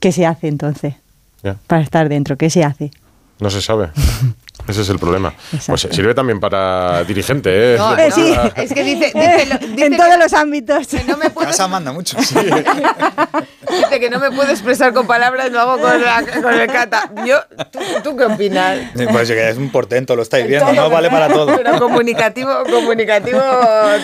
¿qué 0.00 0.12
se 0.12 0.26
hace 0.26 0.48
entonces? 0.48 0.94
Para 1.66 1.82
estar 1.82 2.08
dentro, 2.08 2.36
¿qué 2.36 2.50
se 2.50 2.64
hace? 2.64 2.90
No 3.42 3.50
se 3.50 3.60
sabe. 3.60 3.90
Ese 4.68 4.82
es 4.82 4.88
el 4.90 4.98
problema. 5.00 5.34
Pues 5.50 5.68
Exacto. 5.68 5.96
sirve 5.96 6.14
también 6.14 6.38
para 6.38 7.02
dirigente, 7.02 7.74
¿eh? 7.74 7.76
No, 7.76 7.98
Eh, 7.98 8.08
no, 8.10 8.14
sí. 8.14 8.32
es 8.54 8.72
que 8.72 8.84
dice, 8.84 9.06
dice, 9.12 9.46
lo- 9.46 9.58
dice 9.58 9.86
en 9.86 9.92
que- 9.92 9.98
todos 9.98 10.16
los 10.16 10.32
ámbitos. 10.34 10.86
que 10.86 11.02
no 11.02 11.16
me 11.16 11.30
puedo 11.30 11.48
Casa 11.48 11.66
manda 11.66 11.92
mucho. 11.92 12.16
Dice 13.72 14.00
que 14.00 14.10
no 14.10 14.18
me 14.20 14.30
puedo 14.30 14.50
expresar 14.50 14.92
con 14.92 15.06
palabras, 15.06 15.50
lo 15.50 15.60
hago 15.60 15.80
con, 15.80 16.00
la- 16.02 16.22
con 16.42 16.52
el 16.60 16.66
cata. 16.70 17.10
Yo, 17.26 17.38
¿tú, 17.70 17.78
tú 18.04 18.16
qué 18.16 18.24
opinas? 18.24 18.78
Pues 19.10 19.28
que 19.28 19.48
es 19.48 19.56
un 19.56 19.70
portento, 19.70 20.14
lo 20.14 20.22
estáis 20.22 20.46
viendo, 20.46 20.72
no 20.74 20.90
vale 20.90 21.08
para 21.10 21.28
todo. 21.28 21.56
Pero 21.56 21.78
comunicativo, 21.78 22.52
comunicativo 22.70 23.40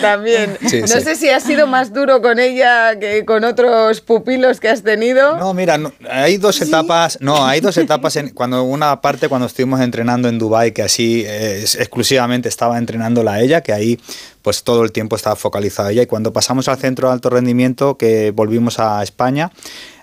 también. 0.01 0.57
Sí, 0.67 0.81
no 0.81 0.87
sí. 0.87 1.01
sé 1.01 1.15
si 1.15 1.29
has 1.29 1.43
sido 1.43 1.67
más 1.67 1.93
duro 1.93 2.21
con 2.21 2.39
ella 2.39 2.97
que 2.99 3.23
con 3.25 3.43
otros 3.43 4.01
pupilos 4.01 4.59
que 4.59 4.69
has 4.69 4.81
tenido. 4.83 5.37
No, 5.37 5.53
mira, 5.53 5.77
no, 5.77 5.93
hay 6.09 6.37
dos 6.37 6.59
etapas. 6.61 7.17
No, 7.21 7.45
hay 7.45 7.61
dos 7.61 7.77
etapas. 7.77 8.15
En, 8.15 8.29
cuando 8.29 8.63
una 8.63 8.99
parte 9.01 9.28
cuando 9.29 9.47
estuvimos 9.47 9.79
entrenando 9.79 10.27
en 10.27 10.37
Dubai, 10.37 10.73
que 10.73 10.81
así 10.81 11.23
eh, 11.25 11.61
exclusivamente 11.61 12.49
estaba 12.49 12.77
entrenándola 12.77 13.33
a 13.33 13.41
ella, 13.41 13.61
que 13.61 13.71
ahí 13.71 13.99
pues 14.41 14.63
todo 14.63 14.83
el 14.83 14.91
tiempo 14.91 15.15
estaba 15.15 15.35
focalizada 15.35 15.91
ella. 15.91 16.01
Y 16.01 16.07
cuando 16.07 16.33
pasamos 16.33 16.67
al 16.67 16.77
centro 16.77 17.07
de 17.07 17.13
alto 17.13 17.29
rendimiento, 17.29 17.97
que 17.97 18.31
volvimos 18.31 18.79
a 18.79 19.01
España, 19.03 19.51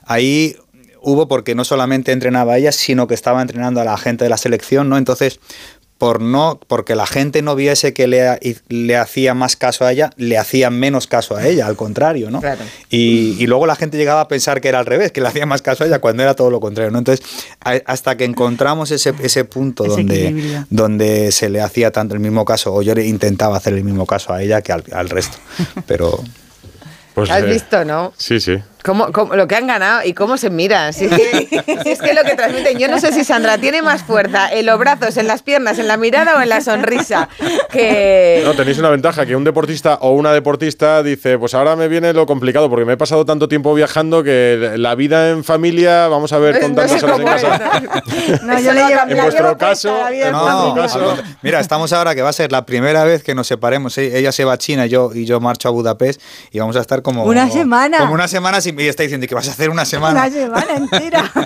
ahí 0.05 0.57
hubo 1.03 1.29
porque 1.29 1.55
no 1.55 1.65
solamente 1.65 2.13
entrenaba 2.13 2.55
a 2.55 2.59
ella, 2.59 2.73
sino 2.73 3.07
que 3.07 3.15
estaba 3.15 3.41
entrenando 3.43 3.81
a 3.81 3.85
la 3.85 3.97
gente 3.97 4.25
de 4.25 4.31
la 4.31 4.37
selección, 4.37 4.89
¿no? 4.89 4.99
Entonces 4.99 5.39
por 5.99 6.21
no 6.21 6.61
porque 6.67 6.95
la 6.95 7.07
gente 7.07 7.41
no 7.41 7.55
viese 7.55 7.95
que 7.95 8.07
le, 8.07 8.39
le 8.69 8.97
hacía 8.97 9.33
más 9.33 9.57
caso 9.57 9.87
a 9.87 9.93
ella, 9.93 10.11
le 10.17 10.37
hacía 10.37 10.69
menos 10.69 11.07
caso 11.07 11.37
a 11.37 11.47
ella, 11.47 11.67
al 11.67 11.77
contrario, 11.77 12.31
¿no? 12.31 12.41
Claro. 12.41 12.61
Y, 12.91 13.35
y 13.39 13.47
luego 13.47 13.67
la 13.67 13.77
gente 13.77 13.97
llegaba 13.97 14.21
a 14.21 14.29
pensar 14.29 14.61
que 14.61 14.69
era 14.69 14.79
al 14.79 14.85
revés, 14.87 15.11
que 15.11 15.23
le 15.23 15.29
hacía 15.29 15.47
más 15.47 15.63
caso 15.63 15.85
a 15.85 15.87
ella 15.87 15.99
cuando 15.99 16.23
era 16.23 16.35
todo 16.35 16.51
lo 16.51 16.61
contrario, 16.61 16.91
¿no? 16.91 16.99
Entonces, 16.99 17.25
a- 17.65 17.81
hasta 17.87 18.17
que 18.19 18.25
encontramos 18.25 18.91
ese, 18.91 19.15
ese 19.23 19.45
punto 19.47 19.85
Ese 19.87 19.97
donde, 19.97 20.25
equilibrio. 20.29 20.67
donde 20.69 21.33
se 21.33 21.49
le 21.49 21.63
hacía 21.63 21.91
tanto 21.93 22.15
el 22.15 22.21
mismo 22.21 22.45
caso, 22.45 22.75
o 22.75 22.83
yo 22.83 22.95
le 22.95 23.07
intentaba 23.07 23.57
hacer 23.57 23.73
el 23.73 23.83
mismo 23.85 24.05
caso 24.05 24.35
a 24.35 24.43
ella 24.43 24.61
que 24.61 24.73
al, 24.73 24.85
al 24.93 25.09
resto. 25.09 25.39
Pero 25.87 26.23
Pues, 27.15 27.31
Has 27.31 27.43
eh, 27.43 27.47
visto, 27.47 27.83
¿no? 27.87 28.13
Sí, 28.19 28.39
sí. 28.41 28.57
¿Cómo, 28.87 29.11
cómo- 29.13 29.35
lo 29.35 29.49
que 29.49 29.57
han 29.57 29.67
ganado 29.67 30.03
y 30.05 30.15
cómo 30.15 30.37
se 30.37 30.49
miran. 30.49 30.93
Si 30.93 31.07
es, 31.07 31.11
que, 31.51 31.79
si 31.83 31.91
es 31.91 32.01
que 32.01 32.15
lo 32.15 32.23
que 32.23 32.37
transmiten, 32.37 32.79
yo 32.79 32.87
no 32.89 33.01
sé 33.01 33.13
si 33.13 33.25
Sandra 33.25 33.59
tiene 33.59 33.83
más 33.83 34.05
fuerza 34.05 34.49
en 34.53 34.65
los 34.65 34.79
brazos, 34.79 35.17
en 35.17 35.27
las 35.27 35.43
piernas, 35.43 35.79
en 35.81 35.89
la 35.89 35.97
mirada 35.97 36.37
o 36.39 36.41
en 36.41 36.49
la 36.49 36.61
sonrisa. 36.61 37.29
Que 37.71 38.43
No, 38.45 38.55
tenéis 38.55 38.79
una 38.79 38.91
ventaja, 38.91 39.27
que 39.27 39.35
un 39.37 39.45
deportista 39.45 39.99
o 40.01 40.13
una 40.13 40.33
deportista 40.33 41.03
dice, 41.03 41.39
pues 41.39 41.53
ahora 41.55 41.75
me 41.77 41.89
viene 41.89 42.13
lo 42.13 42.27
complicado, 42.27 42.71
porque 42.71 42.85
me 42.85 42.93
he 42.93 42.97
pasado 42.97 43.25
tanto 43.25 43.49
tiempo 43.49 43.75
viajando 43.75 44.23
que 44.23 44.75
la 44.77 44.95
vida 44.95 45.31
en 45.31 45.43
familia, 45.45 46.09
vamos 46.09 46.33
a 46.33 46.39
ver 46.39 46.61
con 46.61 46.75
no 46.75 46.83
tantas 46.83 47.03
horas 47.03 47.19
en 47.19 47.25
casa. 47.27 47.81
¿no? 48.43 48.53
No, 48.55 48.61
yo 48.61 48.73
le 48.73 48.87
llevo, 48.87 49.01
En 49.09 49.17
la 49.17 49.23
vuestro 49.25 49.59
caso- 49.59 50.09
en 50.11 50.31
no, 50.33 50.41
familia. 50.47 50.83
caso- 50.83 51.17
mira, 51.43 51.61
estamos 51.61 51.93
ahora 51.93 52.15
que 52.15 52.23
va 52.23 52.29
a 52.31 52.33
ser 52.33 52.53
la 52.53 52.65
primera 52.65 53.05
vez 53.05 53.23
que 53.23 53.35
nos 53.35 53.47
separemos. 53.49 53.99
¿eh? 53.99 54.19
Ella 54.19 54.33
se 54.33 54.45
va 54.45 54.53
a 54.55 54.59
China 54.59 54.87
y 54.87 54.91
yo, 54.91 55.11
y 55.15 55.25
yo 55.25 55.41
marcho 55.41 55.69
a 55.69 55.73
Budapest 55.73 56.21
y 56.53 56.59
vamos 56.59 56.77
a 56.77 56.81
estar 56.81 57.03
como. 57.03 57.25
Una 57.25 57.51
semana. 57.51 57.99
Como 57.99 58.15
una 58.15 58.29
semana 58.29 58.61
sin- 58.61 58.76
y 58.79 58.89
está 58.89 59.03
diciendo 59.03 59.27
que 59.27 59.35
vas 59.35 59.49
a 59.49 59.53
hacer 59.53 59.71
una 59.71 59.85
semana. 59.85 60.27
Una 60.27 60.31
semana 60.31 60.77
entera. 60.77 61.33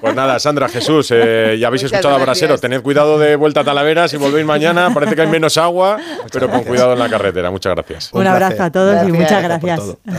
Pues 0.00 0.14
nada, 0.14 0.38
Sandra, 0.38 0.66
Jesús, 0.68 1.10
eh, 1.10 1.58
ya 1.60 1.66
habéis 1.66 1.82
Muchas 1.82 1.92
escuchado 1.98 2.14
a 2.14 2.18
gracias. 2.18 2.48
Brasero. 2.48 2.58
Tened 2.58 2.80
cuidado 2.80 3.18
de 3.18 3.36
vuelta 3.36 3.60
a 3.60 3.64
Talavera 3.64 4.08
si 4.08 4.16
volvéis 4.16 4.46
mañana. 4.46 4.92
Parece 4.94 5.14
que 5.14 5.20
hay 5.20 5.28
menos 5.28 5.58
agua, 5.58 5.98
pero 6.32 6.48
con 6.48 6.62
cuidado 6.62 6.94
en 6.94 7.00
la 7.00 7.08
carretera. 7.10 7.50
Muchas 7.50 7.74
gracias. 7.74 8.10
Un 8.12 8.22
Un 8.22 8.26
abrazo 8.26 8.62
a 8.62 8.70
todos 8.70 9.06
y 9.06 9.12
muchas 9.12 9.42
Gracias. 9.42 9.96